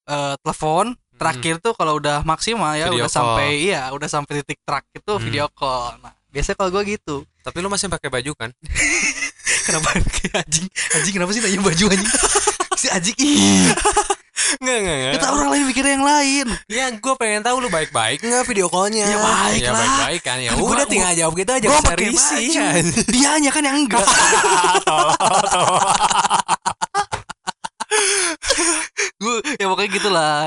eh, 0.04 0.34
telepon. 0.40 0.96
Terakhir 1.14 1.60
tuh 1.60 1.76
kalau 1.76 2.00
udah 2.00 2.24
maksimal 2.24 2.72
ya 2.74 2.88
Hmm. 2.88 2.96
Video 2.96 3.04
udah 3.04 3.10
call. 3.12 3.18
sampai 3.20 3.48
iya, 3.60 3.82
udah 3.92 4.08
sampai 4.08 4.32
titik 4.40 4.58
terak 4.64 4.88
itu 4.90 5.12
Hmm. 5.12 5.22
video 5.22 5.46
call. 5.52 6.00
Nah, 6.00 6.16
biasanya 6.28 6.56
kalau 6.56 6.70
gua 6.72 6.82
gitu. 6.82 7.22
Tapi 7.40 7.56
lu 7.60 7.68
masih 7.68 7.86
pakai 7.86 8.08
baju 8.08 8.32
kan? 8.34 8.50
Kenapa 9.68 9.92
anjing? 10.40 10.66
Anjing 10.96 11.12
kenapa 11.12 11.30
sih 11.30 11.40
nanya 11.40 11.60
baju 11.60 11.84
anjing? 11.92 12.10
si 12.80 12.88
anjing 12.88 13.16
ih, 13.18 13.68
Enggak, 14.60 14.76
enggak, 14.76 14.96
enggak. 14.96 15.12
kita 15.14 15.26
orang 15.30 15.48
lain 15.50 15.64
mikir 15.64 15.84
yang 15.84 16.02
lain. 16.02 16.46
Ya, 16.66 16.84
gue 16.90 17.14
pengen 17.16 17.40
tahu 17.40 17.56
lu 17.60 17.68
baik-baik 17.68 18.18
nggak 18.20 18.44
video 18.44 18.66
callnya? 18.66 19.04
Ya, 19.06 19.16
baik 19.18 19.60
ya, 19.62 19.70
lah. 19.70 19.78
baik-baik 19.80 20.20
kan. 20.22 20.36
Ya 20.38 20.50
gua- 20.54 20.70
udah 20.74 20.86
tinggal 20.86 21.12
jawab 21.14 21.32
gitu 21.34 21.50
aja. 21.50 21.66
Gua 21.66 21.72
nggak 21.72 21.84
usah 21.84 21.94
pakai 21.94 22.10
baju. 22.10 22.58
kan. 22.58 22.84
Dianya 23.10 23.50
kan 23.50 23.62
yang 23.62 23.76
enggak. 23.82 24.02
Gue 29.20 29.36
ya 29.58 29.66
pokoknya 29.68 29.90
gitulah. 29.92 30.40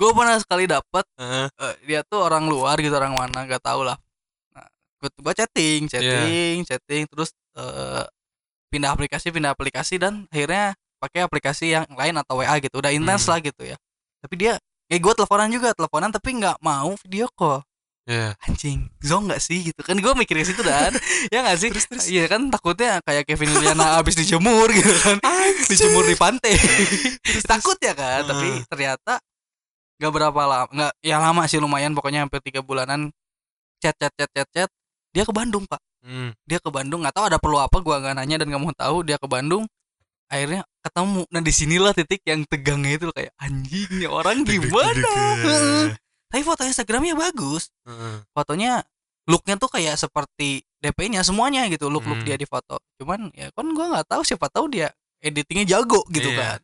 Gue 0.00 0.10
pernah 0.16 0.36
sekali 0.40 0.64
dapet 0.64 1.04
Heeh. 1.20 1.46
eh, 1.60 1.74
dia 1.84 2.00
tuh 2.00 2.24
orang 2.24 2.48
luar 2.48 2.80
gitu 2.80 2.96
orang 2.96 3.12
mana 3.12 3.44
nggak 3.44 3.60
tahu 3.60 3.84
lah 3.84 4.00
nah 4.56 4.64
gue 4.96 5.12
gue 5.12 5.34
chatting 5.36 5.84
chatting 5.92 6.64
chatting 6.64 7.04
terus 7.04 7.36
eh, 7.52 8.08
pindah 8.72 8.96
aplikasi 8.96 9.28
pindah 9.28 9.52
aplikasi 9.52 10.00
dan 10.00 10.24
akhirnya 10.32 10.72
pakai 11.00 11.24
aplikasi 11.24 11.72
yang 11.72 11.88
lain 11.90 12.14
atau 12.14 12.38
WA 12.38 12.54
gitu 12.60 12.76
udah 12.78 12.92
intens 12.92 13.24
Hmm. 13.24 13.32
lah 13.34 13.38
gitu 13.40 13.62
ya. 13.64 13.76
Tapi 14.20 14.34
dia 14.36 14.52
kayak 14.86 15.00
gue 15.00 15.12
teleponan 15.16 15.48
juga 15.48 15.72
teleponan 15.72 16.12
tapi 16.12 16.36
nggak 16.36 16.60
mau 16.60 16.92
video 17.00 17.26
call. 17.32 17.64
Iya. 18.10 18.34
anjing 18.42 18.90
zong 18.98 19.30
nggak 19.30 19.38
sih 19.38 19.70
gitu? 19.70 19.80
Kan 19.80 19.96
gue 19.96 20.12
mikirnya 20.12 20.42
situ 20.42 20.60
dan 20.60 20.90
ya 21.32 21.46
nggak 21.46 21.56
sih? 21.56 21.68
Iya 22.10 22.26
kan 22.26 22.50
takutnya 22.50 22.98
kayak 23.00 23.22
Kevin 23.24 23.54
Liliana 23.54 23.94
abis 24.02 24.18
dijemur 24.18 24.66
gitu 24.70 24.90
kan. 25.00 25.16
Dijemur 25.68 26.04
di 26.04 26.16
pantai. 26.18 26.58
Takut 27.44 27.78
ya 27.78 27.94
kan? 27.94 28.26
Tapi 28.26 28.46
Heeh. 28.50 28.66
ternyata 28.66 29.20
nggak 30.00 30.12
berapa 30.16 30.40
lama 30.42 30.66
nggak 30.72 30.92
ya 31.04 31.16
lama 31.20 31.44
sih 31.44 31.60
lumayan 31.60 31.92
pokoknya 31.92 32.24
hampir 32.24 32.40
tiga 32.40 32.64
bulanan 32.64 33.12
chat 33.78 33.92
chat 34.00 34.10
chat 34.16 34.30
chat 34.32 34.48
chat 34.48 34.70
dia 35.12 35.22
ke 35.22 35.30
Bandung 35.30 35.68
pak. 35.68 35.78
Hmm. 36.00 36.32
dia 36.48 36.56
ke 36.56 36.72
Bandung 36.72 37.04
nggak 37.04 37.12
tahu 37.12 37.28
ada 37.28 37.36
perlu 37.36 37.60
apa 37.60 37.76
gua 37.84 38.00
nggak 38.00 38.16
nanya 38.16 38.40
dan 38.40 38.48
nggak 38.48 38.62
mau 38.64 38.72
tahu 38.72 39.04
dia 39.04 39.20
ke 39.20 39.28
Bandung 39.28 39.68
akhirnya 40.32 40.64
ketemu 40.80 41.22
nah 41.28 41.40
di 41.40 41.50
sinilah 41.50 41.92
titik 41.92 42.20
yang 42.22 42.42
tegangnya 42.44 42.96
itu 42.96 43.08
kayak 43.10 43.32
anjing 43.36 43.90
nih 43.94 44.08
orang 44.08 44.42
gimana 44.42 44.96
Heeh. 45.38 45.86
tapi 46.26 46.42
foto 46.42 46.62
Instagramnya 46.62 47.14
bagus 47.14 47.68
fotonya 48.30 48.80
looknya 49.24 49.54
tuh 49.56 49.68
kayak 49.68 49.94
seperti 49.94 50.64
DP-nya 50.76 51.20
semuanya 51.20 51.68
gitu 51.68 51.86
look 51.86 52.02
look 52.02 52.18
Hmm. 52.18 52.26
dia 52.26 52.34
di 52.34 52.44
foto 52.44 52.80
cuman 52.96 53.28
ya 53.30 53.52
kan 53.52 53.68
gua 53.70 53.92
nggak 53.92 54.08
tahu 54.08 54.22
siapa 54.22 54.48
tahu 54.48 54.66
dia 54.68 54.88
editingnya 55.20 55.68
jago 55.70 56.00
gitu 56.08 56.30
Iya. 56.30 56.38
kan 56.40 56.58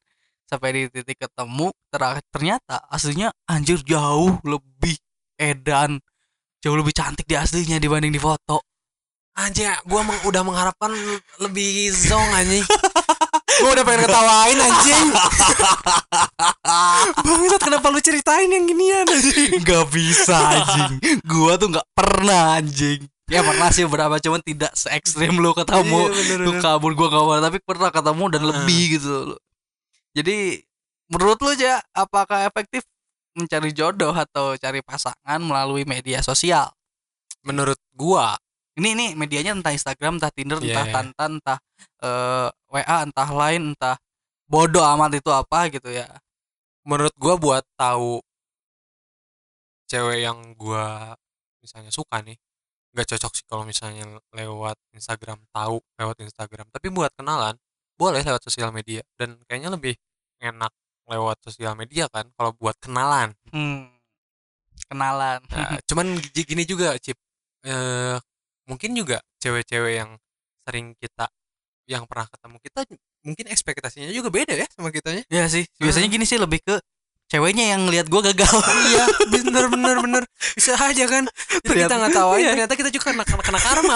sampai 0.46 0.68
di 0.72 0.83
titik 0.88 1.20
ketemu 1.20 1.68
ter- 1.87 2.24
ternyata 2.31 2.81
aslinya 2.87 3.29
anjir 3.44 3.83
jauh 3.83 4.40
lebih 4.42 4.96
edan 5.37 6.00
jauh 6.59 6.74
lebih 6.74 6.90
cantik 6.90 7.24
di 7.24 7.35
aslinya 7.35 7.76
dibanding 7.76 8.11
di 8.11 8.18
foto 8.18 8.64
Anjing, 9.37 9.68
gua 9.85 10.00
meng- 10.00 10.24
udah 10.24 10.40
mengharapkan 10.40 10.88
lebih 11.37 11.92
zong 11.92 12.24
anjing. 12.33 12.64
gua 13.62 13.71
udah 13.73 13.85
pengen 13.85 14.01
ketawain 14.05 14.59
anjing. 14.59 15.09
Bangsat 17.27 17.61
kenapa 17.62 17.87
lu 17.90 18.01
ceritain 18.03 18.49
yang 18.51 18.64
ginian 18.66 19.07
anjing? 19.07 19.62
nggak 19.62 19.87
bisa 19.90 20.37
anjing 20.37 21.21
gua 21.27 21.57
tuh 21.57 21.69
nggak 21.73 21.87
pernah 21.95 22.59
anjing 22.61 23.07
ya 23.27 23.42
pernah 23.42 23.69
sih 23.75 23.83
beberapa 23.87 24.23
cuman 24.23 24.40
tidak 24.42 24.71
se 24.79 24.87
ekstrim 24.95 25.35
lu 25.38 25.51
ketemu 25.51 26.07
Iya, 26.07 26.14
bener, 26.14 26.38
lu 26.47 26.53
kabur 26.62 26.92
gua 26.95 27.09
gak 27.11 27.25
pernah 27.27 27.42
tapi 27.42 27.59
pernah 27.62 27.90
ketemu 27.90 28.25
dan 28.31 28.42
Heeh. 28.42 28.51
lebih 28.55 28.83
gitu 28.99 29.11
loh. 29.35 29.40
jadi 30.14 30.37
menurut 31.11 31.38
lu 31.42 31.51
aja 31.51 31.83
apakah 31.90 32.47
efektif 32.47 32.87
mencari 33.37 33.71
jodoh 33.75 34.14
atau 34.14 34.55
cari 34.57 34.81
pasangan 34.81 35.40
melalui 35.42 35.83
media 35.85 36.23
sosial 36.23 36.71
Menurut 37.47 37.79
gua, 37.95 38.35
ini 38.77 38.93
nih 38.93 39.11
medianya 39.17 39.57
entah 39.57 39.73
Instagram 39.73 40.21
entah 40.21 40.33
Tinder 40.33 40.61
Iya, 40.61 40.69
entah 40.73 40.85
iya. 40.85 40.95
Tantan 40.95 41.31
entah 41.41 41.59
eh, 42.05 42.49
WA 42.69 42.97
entah 43.05 43.29
lain 43.33 43.62
entah 43.73 43.97
bodoh 44.47 44.85
amat 44.95 45.17
itu 45.17 45.31
apa 45.33 45.73
gitu 45.73 45.89
ya. 45.91 46.07
Menurut 46.87 47.15
gua 47.19 47.35
buat 47.41 47.65
tahu 47.75 48.21
cewek 49.87 50.19
yang 50.23 50.39
gua 50.59 51.15
misalnya 51.62 51.91
suka 51.91 52.23
nih 52.23 52.37
nggak 52.95 53.12
cocok 53.12 53.33
sih 53.37 53.45
kalau 53.45 53.69
misalnya 53.69 54.09
lewat 54.33 54.81
Instagram 54.97 55.41
tahu 55.53 55.81
lewat 56.01 56.17
Instagram. 56.25 56.67
Tapi 56.73 56.89
buat 56.89 57.12
kenalan 57.12 57.57
boleh 57.97 58.21
lewat 58.25 58.41
sosial 58.45 58.73
media. 58.73 59.05
Dan 59.17 59.37
kayaknya 59.45 59.73
lebih 59.73 59.97
enak 60.41 60.73
lewat 61.07 61.41
sosial 61.45 61.77
media 61.77 62.09
kan 62.09 62.29
kalau 62.37 62.57
buat 62.57 62.77
kenalan. 62.81 63.37
Hmm, 63.53 63.93
kenalan. 64.89 65.45
Nah, 65.53 65.77
cuman 65.89 66.17
gi- 66.33 66.45
gini 66.49 66.65
juga 66.65 66.97
Cip. 66.97 67.17
Eh 67.65 68.17
mungkin 68.66 68.90
juga 68.98 69.22
cewek-cewek 69.38 69.92
yang 70.02 70.11
sering 70.66 70.92
kita 70.98 71.31
yang 71.87 72.02
pernah 72.11 72.26
ketemu 72.26 72.57
kita 72.59 72.81
mungkin 73.22 73.46
ekspektasinya 73.50 74.11
juga 74.11 74.29
beda 74.31 74.55
ya 74.59 74.66
sama 74.74 74.90
kitanya. 74.90 75.22
Ya 75.31 75.46
sih 75.46 75.66
biasanya 75.79 76.11
gini 76.11 76.26
sih 76.26 76.38
lebih 76.38 76.59
ke 76.62 76.83
ceweknya 77.31 77.74
yang 77.79 77.87
lihat 77.87 78.11
gua 78.11 78.22
gagal. 78.26 78.50
Iya 78.90 79.05
bener 79.31 79.64
bener 79.70 79.96
bener. 80.02 80.22
Bisa 80.59 80.74
aja 80.74 81.05
kan? 81.07 81.26
Jadi 81.26 81.62
kita 81.62 81.90
Ternyata- 81.90 81.96
nggak 82.02 82.14
tahu 82.14 82.31
aja 82.35 82.38
iya. 82.42 82.50
ternyata 82.55 82.74
kita 82.74 82.90
juga 82.90 83.05
kena 83.14 83.22
kena, 83.26 83.42
kena 83.42 83.61
karma 83.62 83.94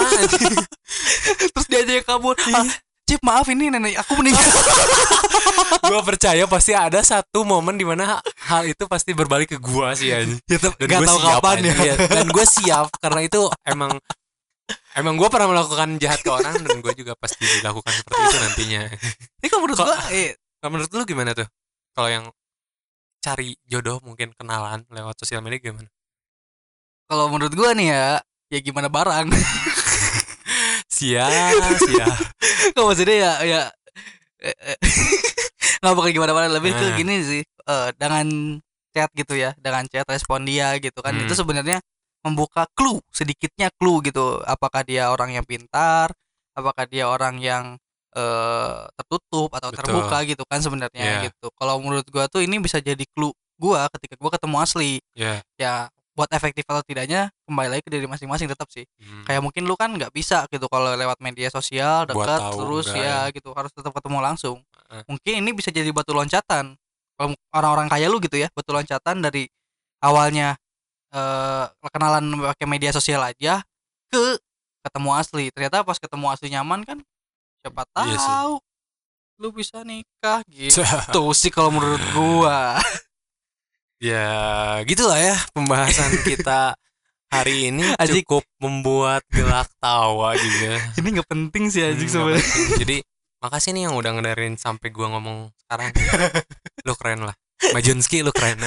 terus 1.55 1.67
dia 1.67 1.79
aja 1.83 2.03
kabur 2.03 2.35
ah, 2.35 2.67
Cip 3.07 3.19
maaf 3.27 3.47
ini 3.51 3.67
nenek 3.67 3.99
aku 3.99 4.15
meninggal. 4.23 4.39
Gua 5.91 5.99
percaya 5.99 6.47
pasti 6.47 6.71
ada 6.71 7.03
satu 7.03 7.43
momen 7.43 7.75
di 7.75 7.83
mana 7.83 8.23
hal 8.47 8.63
itu 8.63 8.87
pasti 8.87 9.11
berbalik 9.11 9.51
ke 9.51 9.57
gua 9.59 9.91
sih 9.91 10.15
ya, 10.15 10.23
dan 10.23 10.71
nggak 10.79 10.87
gue 10.87 11.07
tahu 11.11 11.19
siap 11.19 11.43
kapan 11.43 11.55
ya. 11.59 11.73
Iya, 11.75 11.95
dan 12.07 12.25
gue 12.31 12.45
siap 12.47 12.87
karena 13.03 13.19
itu 13.27 13.51
emang 13.67 13.99
emang 14.93 15.15
gue 15.15 15.27
pernah 15.27 15.47
melakukan 15.47 15.95
jahat 15.97 16.19
ke 16.19 16.29
orang 16.29 16.55
dan 16.59 16.77
gue 16.79 16.93
juga 16.93 17.13
pasti 17.15 17.43
dilakukan 17.43 17.93
seperti 17.93 18.19
itu 18.21 18.37
nantinya 18.39 18.81
ini 19.39 19.47
kalau 19.47 19.61
menurut 19.63 19.79
gua 19.79 19.97
eh, 20.09 20.35
Nah, 20.61 20.69
menurut 20.69 20.93
lu 20.93 21.01
gimana 21.03 21.33
tuh? 21.33 21.49
Kalau 21.91 22.05
yang 22.05 22.25
cari 23.17 23.57
jodoh 23.65 23.97
mungkin 24.01 24.29
kenalan 24.33 24.85
lewat 24.89 25.17
sosial 25.17 25.41
media 25.41 25.57
gimana? 25.57 25.89
kalau 27.05 27.27
menurut 27.27 27.51
gua 27.51 27.73
nih 27.73 27.91
ya 27.91 28.05
ya 28.47 28.59
gimana 28.59 28.87
barang 28.87 29.27
Sia, 30.91 31.25
sia. 31.81 32.07
Nggak 32.71 32.85
maksudnya 32.85 33.15
ya 33.17 33.31
ya 33.41 33.61
eh, 34.43 34.53
eh, 34.53 34.77
nggak 35.81 35.93
bukan 35.97 36.11
gimana 36.13 36.31
mana 36.31 36.47
lebih 36.51 36.71
ke 36.71 36.83
Nah. 36.83 36.93
gini 36.93 37.15
sih 37.25 37.41
eh, 37.45 37.89
dengan 37.97 38.27
chat 38.91 39.09
gitu 39.15 39.33
ya 39.33 39.55
dengan 39.57 39.87
chat 39.87 40.05
respon 40.05 40.45
dia 40.45 40.77
gitu 40.77 40.99
kan 41.01 41.15
Hmm. 41.15 41.25
itu 41.25 41.33
sebenarnya 41.33 41.81
membuka 42.21 42.69
clue 42.73 43.01
sedikitnya 43.09 43.69
clue 43.75 44.01
gitu 44.01 44.39
apakah 44.43 44.81
dia 44.81 45.09
orang 45.09 45.33
yang 45.33 45.45
pintar 45.45 46.13
apakah 46.53 46.85
dia 46.85 47.05
orang 47.05 47.37
yang 47.37 47.75
eh, 48.11 48.79
tertutup 48.99 49.49
atau 49.55 49.71
Betul. 49.71 49.87
terbuka 49.87 50.17
gitu 50.27 50.43
kan 50.43 50.59
sebenarnya 50.59 50.99
Iya. 50.99 51.21
gitu 51.31 51.47
kalau 51.55 51.79
menurut 51.79 52.03
gua 52.11 52.27
tuh 52.27 52.43
ini 52.43 52.59
bisa 52.59 52.77
jadi 52.77 53.01
clue 53.15 53.31
gua 53.55 53.87
ketika 53.95 54.19
gua 54.19 54.31
ketemu 54.35 54.57
asli 54.59 54.91
Ya. 55.15 55.39
ya 55.55 55.73
buat 56.11 56.27
efektif 56.29 56.67
atau 56.67 56.83
tidaknya 56.83 57.31
kembali 57.47 57.71
lagi 57.71 57.81
ke 57.81 57.89
diri 57.89 58.03
masing-masing 58.03 58.51
tetap 58.51 58.67
sih 58.67 58.83
Hmm. 58.99 59.23
kayak 59.23 59.39
mungkin 59.39 59.63
lu 59.63 59.79
kan 59.79 59.95
nggak 59.95 60.11
bisa 60.11 60.43
gitu 60.51 60.67
kalau 60.67 60.91
lewat 60.91 61.23
media 61.23 61.47
sosial 61.47 62.03
dekat 62.03 62.51
terus 62.51 62.91
enggak 62.91 62.99
ya 62.99 63.17
gitu 63.31 63.49
harus 63.55 63.71
tetap 63.71 63.95
ketemu 63.95 64.19
langsung 64.19 64.59
Heeh. 64.91 65.03
mungkin 65.07 65.33
ini 65.39 65.49
bisa 65.55 65.71
jadi 65.71 65.87
batu 65.89 66.11
loncatan 66.11 66.75
kalau 67.15 67.31
orang-orang 67.55 67.87
kaya 67.87 68.11
lu 68.11 68.19
gitu 68.19 68.35
ya 68.35 68.51
batu 68.51 68.75
loncatan 68.75 69.23
dari 69.23 69.47
awalnya 69.99 70.59
eh 71.11 71.65
kenalan 71.91 72.23
pakai 72.53 72.65
media 72.65 72.89
sosial 72.89 73.19
aja 73.21 73.59
ke 74.07 74.39
ketemu 74.81 75.09
asli 75.13 75.45
ternyata 75.51 75.83
pas 75.83 75.95
ketemu 75.95 76.25
asli 76.27 76.47
nyaman 76.49 76.81
kan 76.81 76.97
siapa 77.61 77.83
tahu 77.91 78.07
Iya 78.07 78.17
sih. 78.17 78.37
lu 79.37 79.49
bisa 79.51 79.83
nikah 79.83 80.41
gitu 80.53 80.81
sih 81.33 81.49
kalau 81.49 81.69
menurut 81.69 82.01
gua 82.11 82.79
ya 84.01 84.25
gitulah 84.83 85.19
ya 85.19 85.37
pembahasan 85.51 86.09
kita 86.23 86.73
hari 87.29 87.69
ini 87.69 87.85
Anjing. 88.01 88.25
cukup 88.25 88.43
membuat 88.57 89.21
gelak 89.29 89.69
tawa 89.77 90.33
juga. 90.33 90.81
ini 90.97 91.07
nggak 91.13 91.29
penting 91.29 91.69
sih 91.69 91.81
Hmm, 91.81 91.89
anjing 91.93 92.09
nggak 92.09 92.17
sebenarnya. 92.17 92.45
Jadi 92.81 92.97
makasih 93.39 93.69
nih 93.71 93.83
yang 93.87 93.95
udah 93.95 94.11
ngedarin 94.13 94.55
sampai 94.57 94.89
gua 94.89 95.07
ngomong 95.13 95.49
sekarang. 95.57 95.89
lu 96.83 96.93
keren 96.97 97.21
lah. 97.23 97.35
Majunski 97.69 98.25
lu 98.25 98.33
keren. 98.33 98.57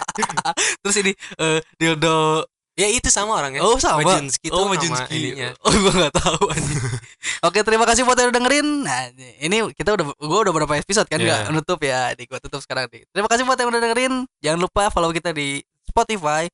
terus 0.86 0.96
ini 1.02 1.12
eh, 1.38 1.58
dildo 1.76 2.46
Ya 2.72 2.88
itu 2.88 3.12
sama 3.12 3.36
orangnya. 3.36 3.60
Oh 3.60 3.76
sama. 3.76 4.00
Majinski 4.00 4.48
tuh 4.48 4.64
oh 4.64 4.68
Majinski. 4.72 5.12
ininya. 5.12 5.52
Oh 5.60 5.72
gua 5.76 5.92
nggak 5.92 6.14
tahu 6.16 6.42
anjing. 6.56 6.80
Oke 7.46 7.60
terima 7.68 7.84
kasih 7.84 8.00
buat 8.08 8.16
yang 8.16 8.32
udah 8.32 8.36
dengerin. 8.40 8.66
Nah 8.80 9.12
ini 9.44 9.56
kita 9.76 9.92
udah 9.92 10.08
gua 10.16 10.40
udah 10.48 10.52
berapa 10.56 10.80
episode 10.80 11.04
kan 11.04 11.20
nggak 11.20 11.40
Iya. 11.48 11.52
nutup 11.52 11.76
ya. 11.84 12.16
Di 12.16 12.24
gua 12.24 12.40
tutup 12.40 12.64
sekarang 12.64 12.88
nih. 12.88 13.04
Terima 13.12 13.28
kasih 13.28 13.44
buat 13.44 13.60
yang 13.60 13.68
udah 13.68 13.80
dengerin. 13.84 14.12
Jangan 14.40 14.58
lupa 14.64 14.88
follow 14.88 15.12
kita 15.12 15.36
di 15.36 15.60
Spotify 15.84 16.48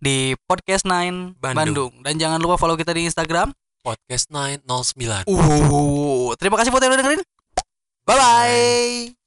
di 0.00 0.32
podcast 0.48 0.88
9 0.88 1.36
Bandung. 1.36 1.52
Bandung. 1.60 1.92
dan 2.00 2.14
jangan 2.16 2.40
lupa 2.40 2.56
follow 2.56 2.78
kita 2.80 2.96
di 2.96 3.04
Instagram. 3.04 3.52
Podcast 3.84 4.32
909. 4.32 5.28
Uh, 5.28 6.32
terima 6.40 6.56
kasih 6.56 6.72
buat 6.72 6.80
yang 6.80 6.96
udah 6.96 7.00
dengerin. 7.04 7.22
Bye 8.08 8.16
bye. 8.16 9.17